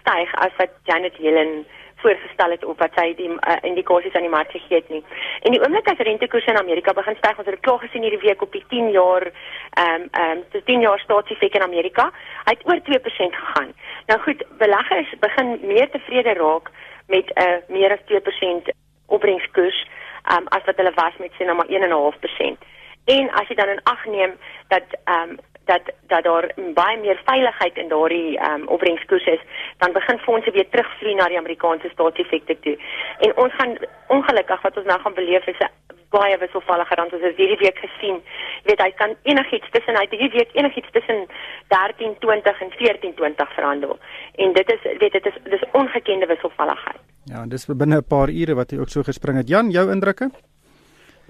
styg 0.00 0.34
as 0.34 0.52
wat 0.58 0.72
Janet 0.84 1.16
Yellen 1.16 1.64
voorgestel 2.02 2.50
het 2.50 2.64
op 2.64 2.78
wat 2.82 2.94
sy 2.98 3.14
die 3.14 3.28
uh, 3.30 3.56
indikasies 3.62 4.14
aan 4.14 4.26
die 4.26 4.36
mark 4.36 4.50
gegee 4.50 4.80
het 4.80 4.88
nie. 4.90 5.04
En 5.46 5.54
die 5.54 5.60
oomblik 5.62 5.88
as 5.90 6.02
rentekoerse 6.08 6.50
in 6.50 6.58
Amerika 6.58 6.92
begin 6.92 7.16
styg, 7.18 7.38
ons 7.38 7.46
het 7.46 7.54
dit 7.54 7.64
klaar 7.66 7.78
gesien 7.84 8.02
hierdie 8.02 8.24
week 8.26 8.42
op 8.42 8.52
die 8.52 8.64
10 8.68 8.90
jaar 8.90 9.28
ehm 9.30 10.02
um, 10.02 10.08
ehm 10.10 10.38
um, 10.38 10.44
die 10.50 10.64
10 10.70 10.80
jaar 10.86 11.00
staatsefek 11.04 11.54
in 11.54 11.66
Amerika, 11.68 12.10
het 12.44 12.66
oor 12.66 12.80
2% 12.90 13.38
gegaan. 13.42 13.70
Nou 14.10 14.20
goed, 14.20 14.42
beleggers 14.58 15.14
begin 15.20 15.58
meer 15.62 15.90
tevrede 15.90 16.34
raak 16.42 16.70
met 17.06 17.26
'n 17.34 17.42
uh, 17.42 17.58
meer 17.68 17.90
as 17.92 18.04
2% 18.10 18.74
opbrengskoers 19.06 19.86
ehm 20.22 20.42
um, 20.42 20.46
as 20.48 20.64
wat 20.64 20.76
hulle 20.76 20.94
was 20.94 21.16
met 21.18 21.32
sien 21.36 21.46
nou 21.46 21.56
maar 21.56 21.70
1.5%. 21.70 22.71
En 23.04 23.30
as 23.30 23.48
jy 23.48 23.54
dan 23.54 23.68
in 23.68 23.82
ag 23.82 24.04
neem 24.06 24.36
dat 24.68 24.86
ehm 25.04 25.30
um, 25.30 25.38
dat 25.64 25.82
dat 26.06 26.24
daar 26.24 26.50
baie 26.74 26.98
meer 26.98 27.20
veiligheid 27.24 27.76
in 27.76 27.88
daardie 27.88 28.38
ehm 28.38 28.60
um, 28.60 28.68
opbrengskoers 28.68 29.26
is, 29.26 29.40
dan 29.78 29.92
begin 29.92 30.18
fondse 30.18 30.50
weer 30.50 30.68
terugvloei 30.68 31.14
na 31.14 31.28
die 31.28 31.38
Amerikaanse 31.38 31.88
staatsefekte 31.88 32.58
toe. 32.60 32.76
En 33.18 33.36
ons 33.36 33.54
gaan 33.54 33.78
ongelukkig 34.06 34.62
wat 34.62 34.76
ons 34.76 34.86
nou 34.86 35.00
gaan 35.00 35.14
beleef 35.14 35.46
is 35.46 35.58
'n 35.58 35.70
baie 36.10 36.38
wisselvallige 36.38 36.94
rand. 36.94 37.12
Ons 37.12 37.22
het 37.22 37.36
hierdie 37.36 37.62
week 37.64 37.78
gesien, 37.78 38.16
jy 38.62 38.68
weet 38.70 38.82
hy 38.84 38.90
kan 38.90 39.16
enigiets 39.22 39.70
tussen 39.70 39.96
hy 39.96 40.06
hierdie 40.10 40.38
week 40.38 40.50
enigiets 40.52 40.90
tussen 40.90 41.26
13.20 41.74 42.62
en 42.66 42.72
14.20 42.82 43.54
verhandel. 43.54 43.98
En 44.34 44.52
dit 44.52 44.72
is 44.72 44.82
weet 44.98 45.12
dit 45.12 45.26
is 45.26 45.36
dis 45.44 45.64
ongekende 45.72 46.26
wisselvalligheid. 46.26 47.00
Ja, 47.24 47.46
dis 47.46 47.66
binne 47.66 47.96
'n 47.96 48.08
paar 48.08 48.28
ure 48.28 48.54
wat 48.54 48.70
hy 48.70 48.78
ook 48.78 48.88
so 48.88 49.02
gespring 49.02 49.36
het. 49.36 49.48
Jan, 49.48 49.70
jou 49.70 49.90
indrukke? 49.90 50.30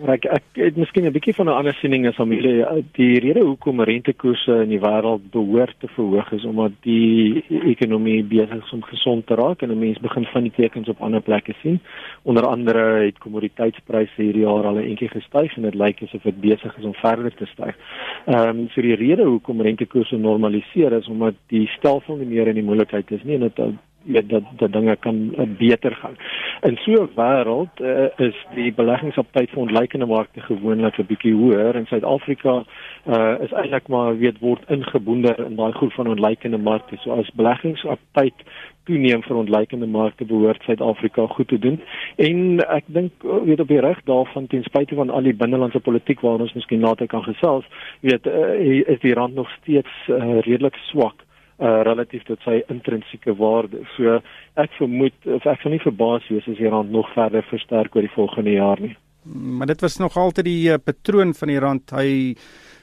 Ek 0.00 0.24
ek 0.24 0.56
het 0.56 0.76
miskien 0.80 1.04
'n 1.04 1.12
bietjie 1.12 1.34
van 1.34 1.46
'n 1.46 1.52
ander 1.52 1.74
siening 1.74 2.06
as 2.06 2.14
familie. 2.14 2.64
Die 2.96 3.20
rede 3.20 3.40
hoekom 3.44 3.80
rentekoerse 3.80 4.62
in 4.62 4.68
die 4.68 4.80
wêreld 4.80 5.30
behoort 5.30 5.74
te 5.80 5.88
verhoog 5.88 6.32
is 6.32 6.44
omdat 6.44 6.72
die 6.80 7.44
ekonomie 7.48 8.24
besig 8.24 8.64
is 8.64 8.72
om 8.72 8.82
gesond 8.82 9.26
te 9.26 9.34
raak 9.34 9.62
en 9.62 9.70
'n 9.70 9.78
mens 9.78 9.98
begin 9.98 10.24
van 10.24 10.42
die 10.42 10.52
tekens 10.56 10.88
op 10.88 11.00
ander 11.00 11.20
plekke 11.20 11.52
sien. 11.62 11.80
Onder 12.22 12.46
andere 12.46 13.04
het 13.04 13.18
kommoditeitspryse 13.18 14.22
hierdie 14.22 14.42
jaar 14.42 14.64
al 14.64 14.78
'n 14.78 14.88
entjie 14.88 15.08
gestyg 15.08 15.56
en 15.56 15.62
dit 15.62 15.74
lyk 15.74 16.02
asof 16.02 16.22
dit 16.22 16.40
besig 16.40 16.78
is 16.78 16.84
om 16.84 16.94
verder 16.94 17.34
te 17.34 17.46
styg. 17.46 17.76
Ehm 18.26 18.58
um, 18.58 18.68
so 18.68 18.80
die 18.80 18.96
rede 18.96 19.24
hoekom 19.24 19.60
rentekoerse 19.60 20.16
normaliseer 20.16 20.92
is 20.92 21.08
omdat 21.08 21.34
die 21.46 21.66
stelsel 21.66 22.16
nie 22.16 22.26
meer 22.26 22.46
in 22.46 22.54
die 22.54 22.64
moontlikheid 22.64 23.10
is 23.10 23.22
nie 23.24 23.34
en 23.34 23.40
dit 23.40 23.60
weet 24.04 24.28
dat 24.28 24.42
dat 24.56 24.72
dinge 24.72 24.96
kan 24.96 25.34
uh, 25.38 25.46
beter 25.58 25.94
gaan. 25.94 26.16
In 26.60 26.76
so 26.76 26.92
'n 27.02 27.10
wêreld 27.14 27.80
uh, 27.80 28.26
is 28.28 28.36
die 28.54 28.72
beleggingsaptyd 28.72 29.50
vir 29.50 29.58
ontleikende 29.58 30.06
markte 30.06 30.40
gewoonlik 30.40 30.98
'n 30.98 31.06
bietjie 31.06 31.34
hoër 31.34 31.74
en 31.74 31.86
Suid-Afrika 31.86 32.64
uh, 33.06 33.34
is 33.40 33.52
eintlik 33.52 33.88
maar 33.88 34.18
weet 34.18 34.38
word 34.38 34.62
ingeboende 34.68 35.34
in 35.46 35.56
daai 35.56 35.72
groep 35.72 35.92
van 35.92 36.08
ontleikende 36.08 36.58
markte. 36.58 36.96
So 36.96 37.10
as 37.10 37.30
beleggingsaptyd 37.34 38.34
toeneem 38.84 39.22
vir 39.22 39.36
ontleikende 39.36 39.86
markte 39.86 40.24
behoort 40.24 40.62
Suid-Afrika 40.62 41.26
goed 41.26 41.48
te 41.48 41.58
doen. 41.58 41.80
En 42.16 42.60
ek 42.68 42.84
dink 42.86 43.12
weet 43.22 43.60
op 43.60 43.68
die 43.68 43.80
reg 43.80 44.00
daarvan 44.04 44.46
ten 44.46 44.62
spyte 44.62 44.94
van 44.94 45.10
al 45.10 45.22
die 45.22 45.34
binnelandse 45.34 45.80
politiek 45.80 46.20
waar 46.20 46.40
ons 46.40 46.52
miskien 46.52 46.80
later 46.80 47.06
kan 47.06 47.22
gesels, 47.22 47.66
weet 48.00 48.26
uh, 48.26 48.54
is 48.86 49.00
die 49.00 49.14
rand 49.14 49.34
nog 49.34 49.50
steeds 49.60 49.92
uh, 50.08 50.40
redelik 50.40 50.76
swak 50.90 51.22
uh, 51.62 51.82
relatief 51.86 52.26
tot 52.28 52.42
sy 52.44 52.60
intrinsieke 52.72 53.36
waarde. 53.38 53.84
So 53.96 54.18
ek 54.60 54.74
vermoed 54.80 55.30
of 55.38 55.46
ek 55.46 55.62
sal 55.62 55.74
nie 55.74 55.84
verbaas 55.84 56.26
wees 56.32 56.48
as 56.50 56.58
die 56.58 56.70
rand 56.72 56.92
nog 56.92 57.08
verder 57.14 57.46
versterk 57.50 57.96
oor 57.96 58.06
die 58.06 58.16
volgende 58.16 58.58
jaar 58.58 58.82
nie. 58.82 58.96
Maar 59.22 59.70
dit 59.70 59.80
was 59.80 60.00
nog 60.02 60.16
altyd 60.18 60.44
die 60.48 60.72
uh, 60.72 60.80
patroon 60.82 61.34
van 61.38 61.52
die 61.52 61.60
rand. 61.62 61.94
Hy 61.94 62.10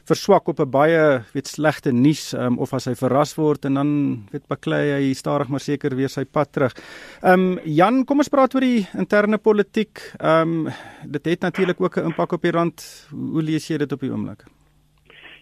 verswak 0.09 0.47
op 0.49 0.59
'n 0.59 0.69
baie 0.71 1.01
weet 1.33 1.47
slegte 1.47 1.91
nuus 1.91 2.33
um, 2.33 2.57
of 2.57 2.73
as 2.73 2.85
hy 2.89 2.95
verras 2.95 3.35
word 3.37 3.65
en 3.65 3.73
dan 3.73 3.89
weet 4.31 4.47
baklei 4.47 4.83
hy 4.95 5.13
stadig 5.13 5.49
maar 5.49 5.61
seker 5.61 5.95
weer 5.95 6.09
sy 6.09 6.25
pad 6.25 6.51
terug. 6.51 6.73
Ehm 7.21 7.33
um, 7.33 7.59
Jan, 7.65 8.05
kom 8.05 8.23
ons 8.23 8.29
praat 8.29 8.55
oor 8.55 8.65
die 8.65 8.87
interne 8.97 9.37
politiek. 9.37 9.99
Ehm 10.19 10.65
um, 10.65 10.71
dit 11.05 11.25
het 11.25 11.41
natuurlik 11.41 11.81
ook 11.81 11.97
'n 11.97 12.05
impak 12.11 12.33
op 12.33 12.41
die 12.41 12.51
rand. 12.51 13.07
Hoe 13.11 13.43
lees 13.43 13.67
jy 13.67 13.77
dit 13.77 13.91
op 13.91 13.99
die 13.99 14.11
oomblik? 14.11 14.58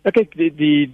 Ja 0.06 0.14
kyk 0.14 0.36
die 0.38 0.52
die 0.54 0.88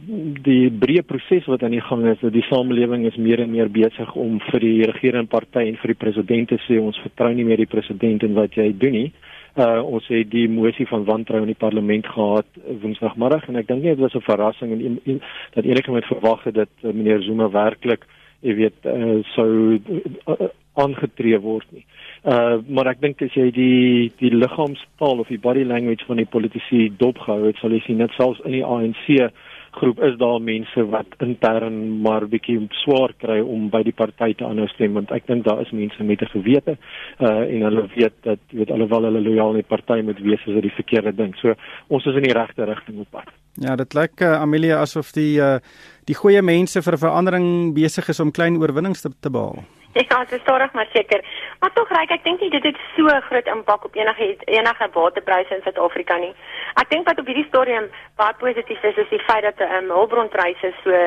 die 0.45 0.69
breë 0.71 1.03
proses 1.07 1.45
wat 1.51 1.63
aan 1.63 1.75
die 1.75 1.83
gang 1.83 2.05
is, 2.07 2.21
dat 2.21 2.33
die 2.33 2.45
samelewing 2.47 3.05
is 3.09 3.19
meer 3.19 3.43
en 3.43 3.51
meer 3.51 3.69
besig 3.69 4.15
om 4.15 4.39
vir 4.49 4.63
die 4.63 4.87
regerende 4.89 5.29
party 5.29 5.67
en 5.67 5.77
vir 5.81 5.93
die 5.93 6.01
president 6.05 6.49
te 6.49 6.59
sê 6.67 6.79
ons 6.79 6.99
vertrou 7.03 7.33
nie 7.33 7.45
meer 7.47 7.61
die 7.61 7.69
president 7.69 8.23
en 8.23 8.35
wat 8.39 8.55
jy 8.57 8.71
doen 8.79 8.97
nie. 8.99 9.11
Uh 9.53 9.83
ons 9.83 10.07
het 10.09 10.31
die 10.31 10.47
mosie 10.49 10.87
van 10.89 11.05
wantrou 11.05 11.43
in 11.43 11.51
die 11.51 11.59
parlement 11.59 12.07
gehad 12.15 12.47
woensdagmiddag 12.81 13.45
en 13.49 13.59
ek 13.61 13.67
dink 13.69 13.83
dit 13.85 13.99
was 14.01 14.15
'n 14.15 14.25
verrassing 14.25 14.71
en, 14.71 14.81
en, 14.87 14.99
en 15.05 15.21
dat 15.53 15.65
enige 15.65 15.87
iemand 15.87 16.09
verwag 16.09 16.43
het 16.43 16.55
dat 16.55 16.73
uh, 16.81 16.93
meneer 16.93 17.21
Zuma 17.21 17.49
werklik, 17.49 18.07
jy 18.41 18.55
weet, 18.55 18.79
uh, 18.85 19.21
sou 19.35 19.77
uh, 19.77 20.49
aangetree 20.73 21.39
word 21.39 21.67
nie. 21.71 21.85
Uh 22.23 22.61
maar 22.67 22.87
ek 22.93 23.01
dink 23.01 23.21
as 23.21 23.33
jy 23.37 23.49
die 23.51 24.11
die 24.19 24.33
liggaamstaal 24.33 25.19
of 25.23 25.27
die 25.27 25.41
body 25.41 25.65
language 25.67 26.05
van 26.07 26.21
die 26.21 26.29
politici 26.29 26.87
dopgehou 26.97 27.47
het, 27.47 27.59
sal 27.61 27.75
jy 27.75 27.81
sien 27.85 28.01
net 28.03 28.15
selfs 28.17 28.41
in 28.45 28.57
die 28.59 28.65
ANC 28.65 29.33
groep 29.73 29.99
is 30.05 30.17
daar 30.21 30.41
mense 30.41 30.85
wat 30.93 31.15
intern 31.25 31.77
maar 32.05 32.25
bietjie 32.29 32.59
swaar 32.83 33.13
kry 33.21 33.39
om 33.41 33.69
by 33.73 33.81
die 33.85 33.95
party 33.95 34.33
te 34.37 34.45
aanhou 34.45 34.67
stem 34.71 34.97
want 34.99 35.11
ek 35.15 35.25
dink 35.29 35.45
daar 35.47 35.63
is 35.63 35.73
mense 35.73 36.03
met 36.03 36.21
'n 36.21 36.33
gewete 36.35 36.77
uh 37.19 37.43
en 37.53 37.61
hulle 37.67 37.87
weet 37.95 38.15
dat 38.23 38.39
weet 38.51 38.71
alhoewel 38.71 39.09
hulle 39.09 39.21
lojaal 39.21 39.49
aan 39.49 39.61
die 39.61 39.71
party 39.75 40.01
moet 40.01 40.19
wees 40.19 40.45
is 40.45 40.53
dit 40.53 40.61
die 40.61 40.77
verkeerde 40.79 41.15
ding. 41.15 41.35
So 41.41 41.55
ons 41.87 42.05
is 42.05 42.15
in 42.15 42.23
die 42.23 42.37
regte 42.39 42.65
rigting 42.65 42.99
op 42.99 43.09
pad. 43.11 43.29
Ja, 43.53 43.75
dit 43.75 43.93
lyk 43.93 44.21
uh, 44.21 44.41
Amelia 44.41 44.81
asof 44.81 45.11
die 45.11 45.37
uh 45.37 45.59
die 46.05 46.15
goeie 46.15 46.41
mense 46.41 46.81
vir 46.81 46.97
verandering 46.97 47.73
besig 47.73 48.09
is 48.09 48.19
om 48.19 48.31
klein 48.31 48.57
oorwinnings 48.57 49.01
te, 49.01 49.09
te 49.19 49.29
behaal. 49.29 49.63
Ja, 50.09 50.19
dit 50.19 50.31
is 50.31 50.41
stadig 50.41 50.73
maar 50.73 50.87
seker. 50.93 51.25
Maar 51.59 51.73
tog 51.73 51.89
reik 51.89 52.11
ek 52.11 52.23
dink 52.23 52.39
nie 52.41 52.49
dit 52.49 52.63
het 52.63 52.79
so 52.95 53.19
groot 53.29 53.47
impak 53.47 53.85
op 53.85 53.95
enige 53.95 54.35
enige 54.45 54.87
waterpryse 54.93 55.55
in 55.55 55.61
Suid-Afrika 55.61 56.17
nie. 56.17 56.33
Ek 56.81 56.89
dink 56.89 57.07
wat 57.07 57.19
op 57.19 57.29
hierdie 57.29 57.47
stadium 57.47 57.89
baie 58.17 58.33
positief 58.41 58.83
is 58.83 58.97
is 58.97 59.09
die 59.13 59.21
feit 59.27 59.45
dat 59.45 59.61
ehm 59.61 59.83
um, 59.83 59.95
hulpbronpryse 59.97 60.73
so 60.83 61.01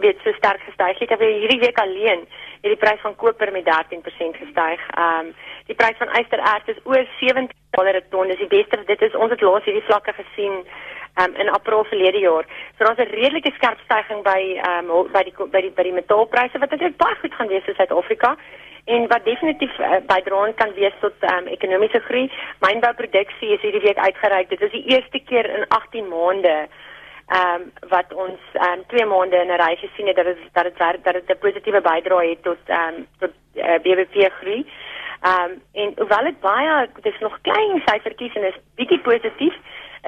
weet 0.00 0.18
so 0.24 0.32
sterk 0.32 0.62
gestyg 0.64 0.98
het. 0.98 1.10
Ek 1.10 1.18
weet 1.18 1.40
hierdie 1.42 1.64
week 1.66 1.78
alleen 1.82 2.24
het 2.62 2.72
die 2.72 2.80
prys 2.80 3.00
van 3.04 3.16
koper 3.16 3.52
met 3.52 3.68
13% 3.68 4.40
gestyg. 4.42 4.86
Ehm 4.96 5.26
um, 5.26 5.34
die 5.70 5.76
prys 5.76 6.00
van 6.02 6.14
ystererts 6.20 6.72
is 6.72 6.84
oor 6.84 7.04
70 7.20 7.52
dollar 7.76 7.92
per 8.00 8.08
ton. 8.08 8.32
Dis 8.32 8.40
die 8.40 8.54
beste 8.56 8.80
dit 8.86 9.02
is 9.02 9.14
ons 9.14 9.30
het 9.30 9.44
laas 9.44 9.64
hierdie 9.68 9.88
vlakke 9.90 10.16
gesien 10.22 10.64
um, 11.16 11.34
in 11.34 11.50
April 11.50 11.84
verlede 11.84 12.18
jaar. 12.18 12.44
So 12.78 12.84
daar's 12.84 12.98
'n 12.98 13.14
redelike 13.14 13.52
skerp 13.54 13.78
stygings 13.84 14.22
by 14.22 14.60
um, 14.70 14.86
by 15.12 15.22
die 15.22 15.34
by 15.50 15.60
die 15.60 15.70
by 15.70 15.82
die 15.82 15.92
metaalpryse 15.92 16.58
wat 16.58 16.70
natuurlik 16.70 16.96
baie 16.96 17.16
goed 17.20 17.34
gaan 17.34 17.48
wees 17.48 17.64
vir 17.64 17.74
Suid-Afrika 17.74 18.36
en 18.84 19.06
wat 19.08 19.24
definitief 19.24 19.78
uh, 19.78 19.96
bydraend 20.06 20.54
kan 20.54 20.72
wees 20.74 20.94
tot 21.00 21.14
um, 21.20 21.46
ekonomiese 21.46 22.00
groei. 22.00 22.30
Mynbouproduksie 22.58 23.52
is 23.56 23.60
hierdie 23.60 23.86
week 23.86 23.98
uitgereik. 23.98 24.48
Dit 24.48 24.60
is 24.60 24.70
die 24.70 24.84
eerste 24.84 25.18
keer 25.18 25.50
in 25.56 25.68
18 25.68 26.08
maande 26.08 26.68
ehm 27.30 27.62
um, 27.62 27.88
wat 27.88 28.12
ons 28.14 28.40
ehm 28.52 28.78
um, 28.78 28.86
twee 28.86 29.06
maande 29.06 29.36
in 29.36 29.50
'n 29.52 29.60
ry 29.62 29.76
gesien 29.76 30.06
het 30.06 30.16
dat 30.16 30.24
dit 30.24 30.38
dat 30.52 30.64
dit 30.64 31.04
dat 31.04 31.14
dit 31.14 31.30
'n 31.30 31.38
positiewe 31.38 31.80
bydrae 31.80 32.28
het 32.28 32.42
tot 32.42 32.62
ehm 32.66 32.94
um, 32.94 33.06
tot 33.18 33.30
uh, 33.54 33.78
BBP 33.82 34.32
groei. 34.38 34.66
Ehm 35.20 35.50
um, 35.50 35.62
en 35.72 35.92
hoewel 35.96 36.24
dit 36.24 36.40
baie 36.40 36.88
dis 37.00 37.18
nog 37.20 37.38
klein 37.42 37.82
syfertjies 37.86 38.34
en 38.34 38.44
is 38.44 38.58
bietjie 38.74 39.00
positief, 39.00 39.54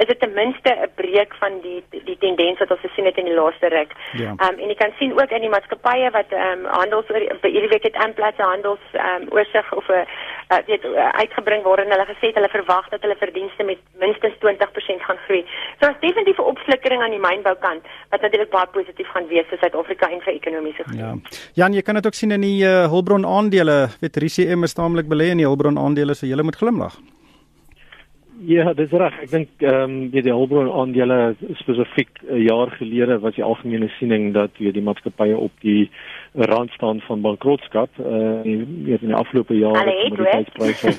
is 0.00 0.06
dit 0.06 0.20
ten 0.20 0.32
minste 0.32 0.70
'n 0.72 0.90
breek 0.94 1.34
van 1.34 1.60
die 1.62 1.82
die 1.90 2.18
tendens 2.18 2.58
wat 2.58 2.70
ons 2.70 2.80
gesien 2.80 3.04
het 3.04 3.16
in 3.16 3.24
die 3.24 3.34
laaste 3.34 3.68
ruk. 3.68 3.92
Ja. 4.12 4.18
Ehm 4.18 4.40
ja. 4.40 4.50
um, 4.50 4.58
en 4.58 4.68
jy 4.68 4.74
kan 4.74 4.92
sien 4.98 5.12
ook 5.12 5.30
in 5.30 5.40
die 5.40 5.54
maatskappye 5.54 6.10
wat 6.10 6.30
ehm 6.30 6.64
um, 6.64 6.64
handels 6.64 7.10
oor 7.10 7.22
hierdie 7.42 7.72
week 7.74 7.82
het 7.82 7.94
aanplaas 7.94 8.36
handels 8.36 8.84
ehm 8.92 9.22
um, 9.22 9.28
oorsig 9.30 9.72
of 9.74 9.88
'n 9.88 9.92
uh, 9.92 10.04
uh, 10.52 10.58
weet 10.66 10.84
uh, 10.84 11.08
uitgebring 11.22 11.62
waarin 11.62 11.90
hulle 11.94 12.06
gesê 12.12 12.26
het 12.30 12.38
hulle 12.38 12.48
verwag 12.58 12.88
dat 12.88 13.00
hulle 13.04 13.16
verdienste 13.24 13.62
met 13.64 13.78
minstens 14.04 14.34
20% 14.44 15.06
gaan 15.06 15.20
groei. 15.26 15.44
So 15.80 15.86
as 15.88 16.00
definitief 16.00 16.38
'n 16.38 16.50
opflikkering 16.52 17.02
aan 17.02 17.14
die 17.16 17.24
mynboukant 17.28 17.82
wat 18.10 18.20
natuurlik 18.20 18.50
baie 18.50 18.66
positief 18.66 19.08
gaan 19.08 19.26
wees 19.28 19.46
vir 19.48 19.58
Suid-Afrika 19.58 20.10
en 20.10 20.20
vir 20.20 20.34
ekonomiese 20.34 20.82
groei. 20.82 20.98
Ja. 20.98 21.14
Jan, 21.54 21.72
jy 21.72 21.82
kan 21.82 21.94
dit 21.94 22.06
ook 22.06 22.14
sien 22.14 22.30
in 22.30 22.40
die 22.40 22.64
uh, 22.64 22.88
Hulbron 22.88 23.26
aandele. 23.26 23.88
Weet 24.00 24.16
RCM 24.16 24.62
is 24.62 24.74
taamlik 24.74 25.08
belê 25.08 25.30
in 25.30 25.36
die 25.36 25.46
Hulbron 25.46 25.78
aandele, 25.78 26.14
so 26.14 26.26
jy 26.26 26.42
moet 26.42 26.56
glimlag. 26.56 26.96
Ja, 28.46 28.72
dis 28.74 28.90
reg. 28.90 29.14
Ek 29.22 29.30
dink 29.30 29.62
ehm 29.62 29.82
um, 29.84 30.10
die 30.10 30.22
Hulbron 30.32 30.70
aandele 30.70 31.34
spesifiek 31.60 32.10
'n 32.24 32.42
jaar 32.42 32.70
gelede 32.78 33.18
was 33.20 33.34
die 33.34 33.44
algemene 33.44 33.88
siening 33.98 34.32
dat 34.34 34.50
jy 34.58 34.72
die 34.72 34.82
maatskappye 34.82 35.36
op 35.36 35.52
die 35.60 35.90
rand 36.34 36.70
staan 36.70 37.00
van 37.06 37.20
bankrotskap. 37.22 37.90
Uh 37.98 38.42
jy 38.42 38.56
weet 38.88 39.02
in 39.02 39.12
die 39.12 39.20
afgelope 39.20 39.54
jare 39.54 39.94
het 40.00 40.16
die 40.16 40.54
pryse 40.56 40.92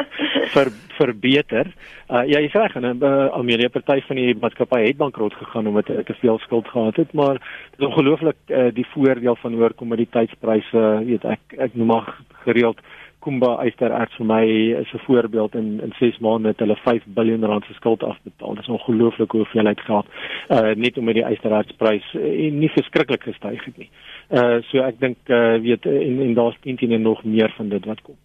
ver 0.54 0.72
verbeter. 0.98 1.72
Uh 2.10 2.24
ja, 2.28 2.40
jy 2.40 2.50
sê 2.52 2.60
reg, 2.60 2.76
'n 2.76 3.00
uh, 3.00 3.32
Amerika 3.32 3.80
party 3.80 4.00
van 4.06 4.16
die 4.16 4.34
maatskappy 4.34 4.84
het 4.84 4.96
bankrot 4.96 5.34
gegaan 5.34 5.66
omdat 5.66 5.88
hulle 5.88 6.04
te 6.04 6.20
veel 6.20 6.38
skuld 6.38 6.68
gehad 6.68 6.96
het, 6.96 7.12
maar 7.12 7.40
dit 7.70 7.80
is 7.80 7.86
ongelooflik 7.86 8.36
uh, 8.48 8.68
die 8.74 8.86
voordeel 8.92 9.36
van 9.36 9.54
hoër 9.54 9.72
kommoditeitspryse, 9.74 11.04
weet 11.06 11.24
ek 11.24 11.40
ek 11.56 11.74
noem 11.74 11.86
maar 11.86 12.16
gereeld 12.44 12.80
Kumba 13.20 13.56
Eystererts 13.64 14.16
vir 14.18 14.26
my 14.26 14.44
is 14.80 14.92
'n 14.94 15.04
voorbeeld 15.06 15.54
in 15.54 15.80
in 15.80 15.92
6 15.98 16.18
maande 16.18 16.48
het 16.48 16.58
hulle 16.58 16.76
5 16.76 17.02
miljard 17.14 17.42
rand 17.42 17.64
se 17.64 17.74
skuld 17.74 18.02
afbetaal. 18.02 18.54
Dit 18.54 18.62
is 18.62 18.68
ongelooflike 18.68 19.36
hoeveelheid 19.36 19.80
geld. 19.80 20.06
Uh 20.48 20.74
net 20.74 20.98
om 20.98 21.04
met 21.04 21.14
die 21.14 21.24
Eystererts 21.24 21.72
prys 21.76 22.14
uh, 22.14 22.52
nie 22.52 22.70
verskriklik 22.70 23.22
gestyg 23.22 23.64
het 23.64 23.76
nie. 23.76 23.90
Uh 24.28 24.62
so 24.62 24.78
ek 24.78 25.00
dink 25.00 25.16
uh 25.28 25.58
weet 25.60 25.86
en 25.86 26.20
en 26.20 26.34
daar's 26.34 26.56
teen 26.60 26.76
teen 26.76 27.02
nog 27.02 27.24
meer 27.24 27.52
van 27.56 27.68
dit 27.68 27.84
wat 27.84 28.02
kom. 28.02 28.16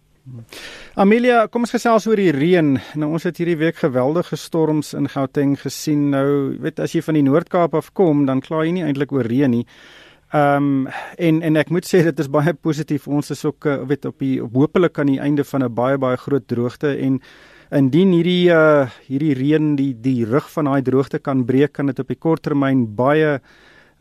Amelia, 0.94 1.44
kom 1.46 1.62
ons 1.62 1.74
gesels 1.76 2.06
oor 2.10 2.18
die 2.18 2.32
reën. 2.34 2.72
Nou 2.98 3.12
ons 3.14 3.26
het 3.28 3.36
hierdie 3.38 3.58
week 3.60 3.76
geweldige 3.78 4.36
storms 4.40 4.94
in 4.98 5.06
Gauteng 5.12 5.54
gesien. 5.60 6.08
Nou, 6.10 6.56
weet 6.62 6.80
as 6.82 6.96
jy 6.96 7.02
van 7.06 7.14
die 7.14 7.22
Noord-Kaap 7.26 7.76
af 7.78 7.92
kom, 7.94 8.24
dan 8.26 8.42
kla 8.42 8.64
jy 8.66 8.72
nie 8.78 8.86
eintlik 8.86 9.14
oor 9.14 9.28
reën 9.28 9.52
nie. 9.52 9.66
Ehm 10.34 10.86
um, 10.86 10.86
en 11.16 11.42
en 11.42 11.56
ek 11.56 11.68
moet 11.70 11.86
sê 11.86 12.00
dit 12.02 12.18
is 12.18 12.28
baie 12.30 12.54
positief. 12.54 13.06
Ons 13.06 13.30
is 13.30 13.44
ook 13.44 13.66
uh, 13.70 13.76
weet 13.86 14.04
op 14.04 14.18
die 14.18 14.40
hopelik 14.40 14.98
aan 14.98 15.12
die 15.12 15.20
einde 15.22 15.44
van 15.44 15.62
'n 15.62 15.74
baie 15.74 15.98
baie 15.98 16.16
groot 16.16 16.48
droogte 16.48 16.96
en 16.98 17.20
indien 17.70 18.10
hierdie 18.12 18.50
uh 18.50 18.90
hierdie 19.06 19.34
reën 19.34 19.76
die 19.76 19.94
die 19.94 20.24
rug 20.24 20.50
van 20.50 20.64
daai 20.64 20.82
droogte 20.82 21.18
kan 21.18 21.44
breek, 21.44 21.72
kan 21.72 21.86
dit 21.86 21.98
op 21.98 22.08
die 22.08 22.18
kort 22.18 22.42
termyn 22.42 22.94
baie 22.96 23.38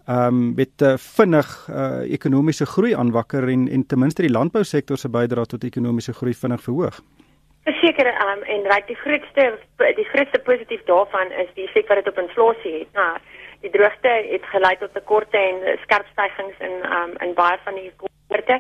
ehm 0.08 0.28
um, 0.28 0.54
met 0.56 0.82
uh, 0.82 0.98
vinnig 0.98 1.70
uh 1.70 2.02
ekonomiese 2.10 2.66
groei 2.66 2.96
aanwakker 2.96 3.50
en 3.50 3.68
en 3.68 3.86
ten 3.86 4.00
minste 4.00 4.22
die 4.22 4.34
landbousektor 4.34 4.98
se 4.98 5.10
bydrae 5.10 5.46
tot 5.46 5.64
ekonomiese 5.64 6.14
groei 6.14 6.34
vinnig 6.34 6.62
verhoog. 6.62 7.02
Verseker 7.64 8.08
um, 8.08 8.44
en 8.44 8.62
reg 8.72 8.86
die 8.86 8.96
grootste 8.96 9.58
die 9.78 10.10
grootste 10.10 10.40
positief 10.40 10.84
daarvan 10.86 11.32
is 11.32 11.54
die 11.54 11.66
effek 11.66 11.88
wat 11.88 12.04
dit 12.04 12.08
op 12.08 12.18
inflasie 12.18 12.80
het. 12.80 12.92
Nou 12.94 13.14
die 13.66 13.74
droogte 13.74 14.12
het 14.32 14.50
gelei 14.54 14.76
tot 14.80 14.94
tekorte 14.94 15.38
en 15.38 15.78
skerp 15.84 16.10
stygings 16.14 16.60
in 16.68 16.76
um, 16.98 17.16
in 17.26 17.34
baie 17.38 17.58
van 17.64 17.80
die 17.80 17.92
kooperte 18.02 18.60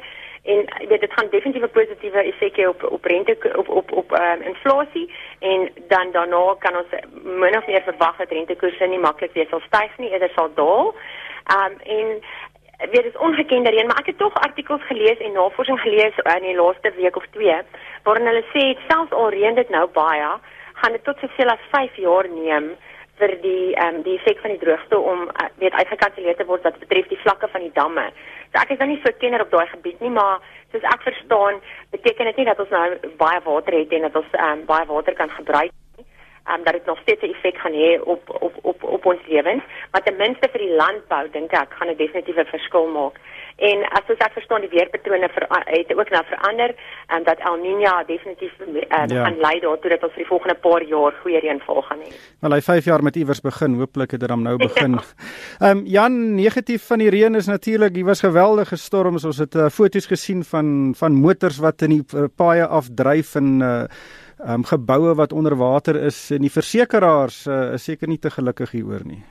en 0.53 0.62
jy 0.79 0.88
weet 0.91 1.03
dit 1.05 1.13
gaan 1.17 1.29
definitief 1.33 1.63
'n 1.67 1.77
positiewe 1.77 2.24
effek 2.31 2.57
hê 2.62 2.67
op 2.69 2.83
op 2.97 3.05
rente 3.12 3.35
op 3.62 3.69
op 3.69 3.91
op 4.01 4.12
um, 4.21 4.41
inflasie 4.51 5.07
en 5.39 5.69
dan 5.93 6.12
daarna 6.17 6.43
kan 6.59 6.75
ons 6.81 6.91
min 7.43 7.57
of 7.57 7.67
meer 7.67 7.85
verwag 7.91 8.17
dat 8.17 8.35
rentekoerse 8.38 8.85
nie 8.85 9.05
maklik 9.07 9.33
weer 9.33 9.47
sal 9.50 9.63
styg 9.67 9.97
nie 9.97 10.12
eerder 10.12 10.31
sal 10.35 10.50
daal. 10.53 10.93
Um 11.55 11.74
en 11.97 12.07
weet 12.77 13.03
dit 13.03 13.13
is 13.13 13.17
ongeken 13.27 13.63
daarin 13.63 13.88
maar 13.88 14.00
ek 14.00 14.12
het 14.12 14.17
tog 14.17 14.33
artikels 14.33 14.83
gelees 14.88 15.17
en 15.17 15.31
navorsing 15.31 15.79
gelees 15.79 16.17
in 16.24 16.47
die 16.50 16.55
laaste 16.55 16.91
week 16.95 17.15
of 17.15 17.25
twee 17.31 17.59
waarin 18.03 18.27
hulle 18.27 18.45
sê 18.53 18.63
selfs 18.88 19.12
al 19.12 19.29
reën 19.29 19.55
dit 19.55 19.69
nou 19.69 19.88
baie 19.88 20.31
gaan 20.74 20.91
dit 20.91 21.03
tot 21.03 21.19
soveel 21.19 21.50
as 21.50 21.69
5 21.71 21.95
jaar 21.95 22.29
neem 22.29 22.75
vir 23.19 23.31
die 23.41 23.75
ehm 23.75 23.95
um, 23.95 24.01
die 24.03 24.15
effek 24.19 24.41
van 24.43 24.51
die 24.51 24.60
droogte 24.63 25.00
om 25.00 25.27
uh, 25.27 25.48
weet 25.62 25.77
uitgekanselleer 25.79 26.36
te 26.36 26.48
word 26.50 26.65
wat 26.67 26.79
betref 26.79 27.07
die 27.07 27.22
vlakke 27.24 27.48
van 27.53 27.63
die 27.63 27.72
damme. 27.74 28.10
So 28.51 28.62
ek 28.62 28.75
is 28.75 28.81
nou 28.81 28.89
nie 28.91 29.00
so 29.03 29.12
kenner 29.19 29.43
op 29.45 29.51
daai 29.51 29.67
gebied 29.72 30.01
nie, 30.03 30.12
maar 30.17 30.43
soos 30.72 30.88
ek 30.91 31.07
verstaan, 31.07 31.62
beteken 31.95 32.31
dit 32.31 32.41
nie 32.41 32.48
dat 32.50 32.60
ons 32.60 32.74
nou 32.75 32.86
baie 33.22 33.41
water 33.48 33.79
het 33.79 33.95
en 33.95 34.07
dat 34.10 34.19
ons 34.22 34.38
ehm 34.39 34.51
um, 34.51 34.65
baie 34.72 34.88
water 34.91 35.15
kan 35.22 35.31
gebruik 35.38 35.72
nie. 35.72 36.05
Ehm 36.45 36.60
um, 36.60 36.65
dat 36.67 36.77
dit 36.79 36.91
nog 36.91 37.00
steeds 37.05 37.24
'n 37.24 37.34
effek 37.36 37.57
gaan 37.63 37.77
hê 37.84 37.91
op 38.03 38.36
op 38.41 38.60
op 38.62 38.84
op 38.84 39.05
ons 39.05 39.27
lewens, 39.27 39.63
maar 39.91 40.03
ten 40.03 40.17
minste 40.17 40.51
vir 40.51 40.62
die 40.67 40.75
landbou 40.81 41.24
dink 41.31 41.51
ek 41.51 41.79
gaan 41.79 41.88
dit 41.88 41.98
definitief 41.98 42.38
'n 42.38 42.53
verskil 42.55 42.88
maak. 42.88 43.19
En 43.55 43.83
as 43.95 44.09
ons 44.12 44.19
ek 44.25 44.33
verstaan 44.35 44.65
die 44.65 44.71
weerpatrone 44.74 45.29
ver, 45.31 45.45
het 45.69 45.91
ook 45.95 46.09
nou 46.12 46.21
verander 46.27 46.74
en 47.07 47.21
um, 47.21 47.24
dat 47.24 47.39
El 47.47 47.62
Niño 47.62 47.93
definitief 48.07 48.51
uh, 48.59 48.81
ja. 49.07 49.24
gaan 49.24 49.38
lei 49.39 49.59
daartoe 49.63 49.93
dat 49.93 50.03
ons 50.03 50.12
vir 50.17 50.24
die 50.25 50.27
volgende 50.27 50.55
paar 50.59 50.83
jaar 50.83 51.15
goeie 51.21 51.39
reënval 51.39 51.79
gaan 51.88 52.01
hê. 52.03 52.12
Wel 52.43 52.57
hy 52.57 52.59
5 52.65 52.89
jaar 52.91 53.03
met 53.07 53.15
iewers 53.15 53.39
begin, 53.45 53.77
hooplik 53.79 54.17
het 54.17 54.25
dit 54.25 54.31
dan 54.31 54.43
nou 54.43 54.57
begin. 54.59 55.00
Ehm 55.00 55.71
um, 55.71 55.85
Jan, 55.88 56.17
negatief 56.35 56.88
van 56.89 57.00
die 57.00 57.09
reën 57.13 57.35
is 57.35 57.47
natuurlik, 57.47 57.95
hier 57.95 58.09
was 58.09 58.25
geweldige 58.25 58.75
storms. 58.75 59.24
Ons 59.24 59.39
het 59.39 59.55
uh, 59.55 59.69
foto's 59.71 60.09
gesien 60.12 60.43
van 60.43 60.93
van 60.97 61.15
motors 61.15 61.62
wat 61.63 61.81
in 61.88 61.95
die 61.95 62.03
uh, 62.12 62.27
paaie 62.35 62.67
afdryf 62.67 63.35
en 63.39 63.62
uh 63.62 63.81
um, 64.43 64.65
geboue 64.67 65.15
wat 65.15 65.33
onder 65.33 65.55
water 65.55 65.95
is 65.95 66.31
en 66.31 66.43
die 66.43 66.51
versekerings 66.51 67.45
uh, 67.47 67.74
is 67.74 67.88
seker 67.88 68.12
nie 68.12 68.19
te 68.19 68.29
gelukkig 68.29 68.75
hieroor 68.75 69.05
nie. 69.07 69.24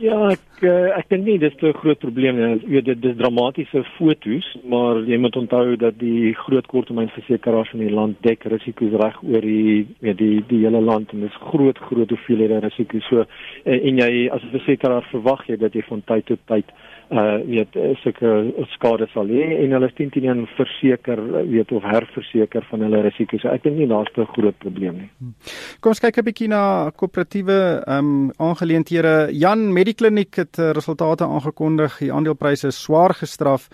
Ja, 0.00 0.16
ek 0.32 0.62
uh, 0.64 0.94
ek 0.96 1.10
dink 1.12 1.26
nie 1.26 1.36
dis 1.40 1.52
'n 1.60 1.74
groot 1.76 1.98
probleem 2.00 2.38
nie. 2.38 2.46
Jy 2.64 2.70
weet 2.72 2.86
dit 2.88 3.04
is 3.10 3.16
dramatiese 3.18 3.82
fotos, 3.98 4.46
maar 4.64 5.02
jy 5.04 5.18
moet 5.20 5.36
onthou 5.36 5.76
dat 5.76 5.98
die 6.00 6.32
groot 6.32 6.66
korttermynversekeraars 6.72 7.74
in 7.76 7.82
die 7.84 7.92
land 7.92 8.16
dek 8.24 8.46
risiko's 8.48 8.96
reg 9.02 9.18
oor 9.22 9.44
die 9.44 9.84
weet 10.00 10.16
die 10.16 10.40
die 10.48 10.62
hele 10.64 10.80
land 10.80 11.12
en 11.12 11.20
dis 11.20 11.36
groot 11.52 11.78
groot 11.90 12.08
hoeveelhede 12.08 12.62
risiko. 12.64 13.00
So 13.10 13.26
en, 13.64 13.78
en 13.90 14.00
jy 14.00 14.30
as 14.32 14.42
'n 14.42 14.54
versekeraar 14.56 15.04
verwag 15.12 15.44
jy 15.48 15.56
dat 15.60 15.76
jy 15.76 15.82
van 15.82 16.02
tyd 16.06 16.24
tot 16.32 16.40
tyd 16.46 16.72
uh 17.10 17.38
weet 17.46 17.74
sulke 18.02 18.30
skade 18.74 19.08
sal 19.12 19.26
hê 19.26 19.46
en 19.64 19.72
hulle 19.76 19.90
teen 19.98 20.10
teen 20.14 20.46
verseker 20.56 21.20
weet 21.50 21.72
of 21.72 21.82
herverseker 21.82 22.66
van 22.70 22.84
hulle 22.86 23.02
risiko's. 23.02 23.44
Ek 23.44 23.64
dink 23.64 23.76
nie 23.76 23.88
daar's 23.90 24.10
'n 24.16 24.26
groot 24.34 24.58
probleem 24.58 24.94
nie. 24.94 25.10
Hmm. 25.18 25.34
Kom 25.80 25.90
ons 25.90 26.00
kyk 26.00 26.18
'n 26.18 26.24
bietjie 26.24 26.48
na 26.48 26.90
koöperatiewe 26.90 27.82
ehm 27.86 27.98
um, 27.98 28.30
aangeleenthede. 28.38 29.30
Jan 29.32 29.72
Medikliniek 29.72 30.34
het 30.36 30.56
resultate 30.56 31.24
aangekondig. 31.24 31.98
Die 31.98 32.12
aandelepryse 32.12 32.68
is 32.68 32.82
swaar 32.82 33.14
gestraf. 33.14 33.68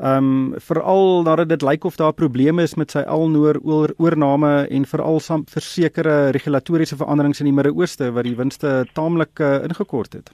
Ehm 0.00 0.16
um, 0.16 0.54
veral 0.56 1.22
nadat 1.22 1.48
dit 1.48 1.62
lyk 1.62 1.84
of 1.84 1.96
daar 1.96 2.12
probleme 2.12 2.62
is 2.62 2.74
met 2.74 2.90
sy 2.90 3.02
alnoor 3.04 3.58
oor, 3.62 3.92
oorname 3.98 4.66
en 4.70 4.86
veral 4.86 5.20
versekerde 5.20 6.30
regulatoriese 6.32 6.96
veranderings 6.96 7.40
in 7.40 7.50
die 7.50 7.52
Midde-Ooste 7.52 8.08
wat 8.12 8.24
die 8.24 8.36
winste 8.36 8.86
taamlik 8.94 9.40
uh, 9.40 9.60
ingekort 9.68 10.12
het. 10.12 10.32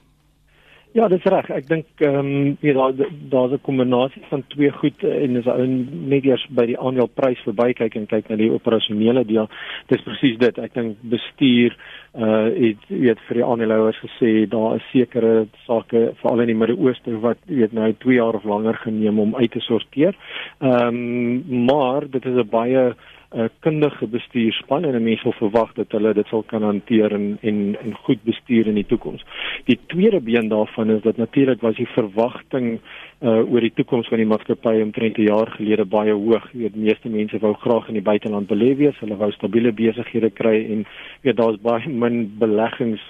Ja, 0.97 1.05
dis 1.07 1.25
reg. 1.29 1.45
Ek 1.53 1.67
dink 1.69 2.01
ehm 2.01 2.15
um, 2.25 2.53
ja, 2.65 2.73
daar 2.73 3.09
daar's 3.29 3.51
'n 3.53 3.61
kombinasie 3.61 4.21
van 4.29 4.43
twee 4.47 4.71
goed 4.71 5.03
en 5.03 5.37
as 5.37 5.45
ou 5.45 5.65
net 6.13 6.25
eers 6.25 6.45
by 6.49 6.65
die 6.65 6.79
aandeleprys 6.79 7.43
verby 7.45 7.73
kyk 7.73 7.95
en 7.95 8.07
kyk 8.09 8.29
na 8.29 8.35
die 8.35 8.49
operasionele 8.49 9.23
deel, 9.25 9.47
dis 9.93 10.01
presies 10.01 10.39
dit. 10.41 10.57
Ek 10.57 10.73
dink 10.73 10.97
bestuur 11.01 11.77
uh 12.17 12.49
het 12.49 12.81
weet 12.89 13.19
vir 13.27 13.37
die 13.37 13.45
aandeelhouers 13.45 13.99
gesê 14.05 14.49
daar 14.49 14.75
is 14.75 14.89
sekere 14.91 15.45
sake 15.67 16.01
veral 16.21 16.41
in 16.41 16.47
die 16.47 16.57
Midde-Ooste 16.61 17.19
wat 17.21 17.37
weet 17.45 17.73
nou 17.73 17.93
2 17.93 18.17
jaar 18.17 18.33
of 18.33 18.43
langer 18.43 18.77
geneem 18.81 19.19
om 19.19 19.35
uit 19.35 19.51
te 19.51 19.59
sorteer. 19.59 20.17
Ehm 20.61 20.87
um, 20.87 21.65
maar 21.65 22.09
dit 22.09 22.25
is 22.25 22.41
'n 22.41 22.49
baie 22.49 22.95
'n 23.31 23.39
uh, 23.39 23.49
kundige 23.59 24.07
bestuurspan 24.07 24.85
en 24.85 24.95
'n 24.95 25.03
mens 25.03 25.21
sal 25.21 25.33
verwag 25.33 25.73
dat 25.73 25.91
hulle 25.91 26.13
dit 26.13 26.27
sal 26.27 26.43
kan 26.43 26.63
hanteer 26.63 27.11
en 27.11 27.37
en 27.41 27.75
en 27.83 27.93
goed 27.93 28.23
bestuur 28.23 28.67
in 28.67 28.75
die 28.79 28.85
toekoms. 28.85 29.25
Die 29.65 29.79
tweede 29.87 30.21
been 30.21 30.47
daarvan 30.47 30.89
is 30.89 31.01
dat 31.01 31.17
natuurlik 31.17 31.61
was 31.61 31.75
die 31.75 31.87
verwagting 31.87 32.79
uh 33.21 33.51
oor 33.51 33.59
die 33.59 33.73
toekoms 33.73 34.07
van 34.07 34.17
die 34.17 34.25
maatskappy 34.25 34.81
omtrent 34.81 35.17
'n 35.17 35.27
jaar 35.27 35.47
gelede 35.47 35.85
baie 35.85 36.13
hoog. 36.13 36.51
Jy 36.53 36.59
weet 36.59 36.75
meeste 36.75 37.09
mense 37.09 37.39
wou 37.39 37.53
graag 37.53 37.87
in 37.87 37.93
die 37.93 38.09
buiteland 38.11 38.47
belê 38.47 38.75
wees, 38.77 38.99
hulle 38.99 39.17
wou 39.17 39.31
stabiele 39.31 39.71
besighede 39.71 40.29
kry 40.29 40.65
en 40.71 40.85
weet 41.21 41.37
daar's 41.37 41.61
baie 41.61 41.89
min 41.89 42.37
beleggings 42.39 43.01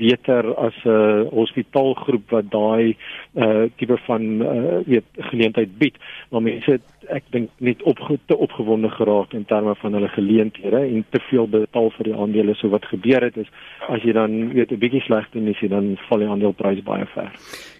beter 0.00 0.54
as 0.66 0.76
'n 0.84 0.88
uh, 0.88 1.28
hospitaalgroep 1.40 2.30
wat 2.36 2.50
daai 2.50 2.96
uh 3.34 3.64
tipe 3.76 3.96
van 4.06 4.22
uh 4.42 4.78
weet 4.86 5.08
geleentheid 5.30 5.78
bied 5.78 5.96
maar 6.30 6.42
mense 6.42 6.80
ek 7.08 7.24
dink 7.34 7.50
net 7.58 7.82
op 7.82 7.98
te 8.26 8.36
opgewonde 8.36 8.90
geraak 8.90 9.32
in 9.32 9.44
terme 9.44 9.74
van 9.82 9.92
hulle 9.92 10.08
geleenthede 10.08 10.80
en 10.80 11.04
te 11.10 11.20
veel 11.30 11.48
betaal 11.48 11.90
vir 11.96 12.04
die 12.10 12.16
aandele 12.16 12.54
so 12.54 12.68
wat 12.68 12.84
gebeur 12.92 13.22
het 13.22 13.36
is 13.36 13.50
as 13.88 14.02
jy 14.02 14.12
dan 14.12 14.52
weet 14.54 14.72
'n 14.72 14.82
bietjie 14.84 15.04
sleg 15.06 15.30
doen 15.30 15.48
is 15.48 15.60
jy 15.60 15.68
dan 15.68 15.96
val 16.08 16.18
die 16.18 16.28
aandeleprys 16.28 16.82
baie 16.82 17.06
ver. 17.14 17.30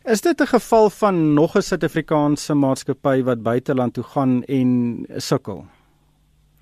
Is 0.04 0.20
dit 0.20 0.40
'n 0.40 0.46
geval 0.56 0.90
van 0.90 1.34
nog 1.34 1.56
'n 1.56 1.62
Suid-Afrikaanse 1.62 2.54
maatskappy 2.54 3.22
wat 3.22 3.42
buiteland 3.42 3.94
toe 3.94 4.04
gaan 4.04 4.42
en 4.44 4.70
sukkel? 5.16 5.64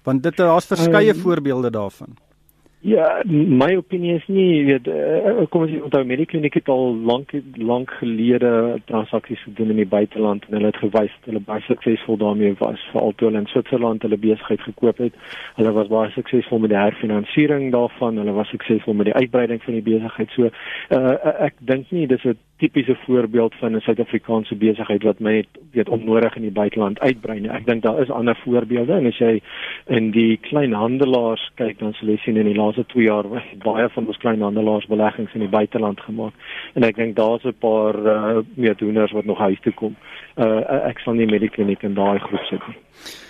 Want 0.02 0.22
dit 0.22 0.36
daar's 0.36 0.66
verskeie 0.66 1.14
um, 1.14 1.20
voorbeelde 1.20 1.70
daarvan. 1.70 2.27
Ja, 2.80 3.22
my 3.26 3.72
opinie 3.74 4.14
is 4.14 4.26
nie 4.30 4.62
weet 4.68 4.86
uh, 4.86 5.40
kom 5.50 5.64
ons 5.64 5.72
onthou 5.82 6.04
Medikliniek 6.06 6.60
het 6.60 6.68
al 6.70 6.92
lank 7.08 7.32
lank 7.58 7.90
gelede 7.98 8.78
transaksies 8.86 9.42
gedoen 9.48 9.72
in 9.74 9.80
die 9.82 9.88
buiteland 9.94 10.46
en 10.46 10.54
hulle 10.54 10.70
het 10.70 10.78
gewys 10.78 11.10
dat 11.16 11.26
hulle 11.26 11.42
baie 11.48 11.64
suksesvol 11.66 12.20
daarmee 12.22 12.54
was 12.60 12.84
veral 12.92 13.16
toe 13.18 13.28
hulle 13.28 13.42
in 13.42 13.50
Switserland 13.50 14.06
hulle 14.06 14.20
besigheid 14.22 14.62
gekoop 14.62 15.02
het. 15.02 15.18
Hulle 15.58 15.72
was 15.74 15.90
baie 15.90 16.12
suksesvol 16.14 16.62
met 16.62 16.70
die 16.70 16.78
herfinansiering 16.78 17.72
daarvan, 17.74 18.22
hulle 18.22 18.36
was 18.38 18.54
suksesvol 18.54 18.94
met 18.94 19.10
die 19.10 19.18
uitbreiding 19.24 19.62
van 19.64 19.80
die 19.80 19.86
besigheid. 19.90 20.30
So 20.38 20.46
uh, 20.46 21.34
ek 21.48 21.58
dink 21.58 21.90
nie 21.90 22.06
dis 22.06 22.22
'n 22.22 22.38
tipiese 22.58 22.96
voorbeeld 23.06 23.54
van 23.54 23.76
'n 23.76 23.80
Suid-Afrikaanse 23.80 24.54
besigheid 24.54 25.02
wat 25.02 25.18
my 25.18 25.32
net 25.32 25.46
weet 25.72 25.88
onnodig 25.88 26.36
in 26.36 26.42
die 26.42 26.50
buiteland 26.50 27.00
uitbrei 27.00 27.40
nie. 27.40 27.50
Ek 27.50 27.66
dink 27.66 27.82
daar 27.82 28.00
is 28.00 28.10
ander 28.10 28.36
voorbeelde 28.44 28.92
en 28.92 29.06
as 29.06 29.18
jy 29.18 29.40
in 29.86 30.10
die 30.10 30.36
kleinhandelaars 30.36 31.50
kyk 31.54 31.78
dan 31.78 31.92
sal 31.92 32.08
jy 32.08 32.16
sien 32.16 32.36
in 32.36 32.46
die 32.46 32.56
laaste 32.58 32.86
2 32.86 33.04
jaar 33.04 33.24
baie 33.64 33.88
van 33.88 34.06
ons 34.06 34.16
kleinhandelaars 34.16 34.86
beleggings 34.86 35.34
in 35.34 35.40
die 35.40 35.48
buiteland 35.48 36.00
gemaak. 36.00 36.34
En 36.74 36.82
ek 36.82 36.96
dink 36.96 37.16
daar's 37.16 37.44
'n 37.44 37.54
paar 37.58 37.94
uh, 38.06 38.38
meedoeners 38.54 39.12
wat 39.12 39.24
nog 39.24 39.38
huis 39.38 39.60
toe 39.60 39.72
kom. 39.72 39.96
Uh, 40.36 40.88
ek 40.88 40.98
sal 40.98 41.14
nie 41.14 41.26
met 41.26 41.40
die 41.40 41.50
kliniek 41.50 41.82
in 41.82 41.94
daai 41.94 42.18
groep 42.18 42.44
sit 42.50 42.66
nie. 42.66 42.76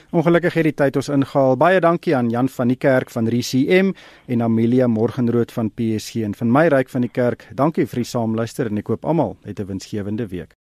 Ongelukkig 0.09 0.55
het 0.57 0.65
die 0.65 0.73
tyd 0.73 0.97
ons 0.97 1.11
ingehaal. 1.13 1.59
Baie 1.61 1.81
dankie 1.85 2.15
aan 2.17 2.31
Jan 2.33 2.49
van 2.49 2.71
die 2.73 2.79
Kerk 2.81 3.11
van 3.13 3.27
RCM 3.29 3.91
en 4.33 4.43
Amelia 4.43 4.87
Morgenrood 4.89 5.53
van 5.53 5.69
PSG 5.69 6.23
en 6.25 6.33
van 6.35 6.49
my 6.53 6.63
ryk 6.73 6.89
van 6.89 7.05
die 7.05 7.13
kerk. 7.13 7.45
Dankie 7.53 7.85
vir 7.85 8.01
die 8.01 8.09
saamluister 8.09 8.73
en 8.73 8.81
ek 8.81 8.89
hoop 8.89 9.05
almal 9.05 9.37
het 9.45 9.61
'n 9.61 9.69
winsgewende 9.69 10.27
week. 10.33 10.57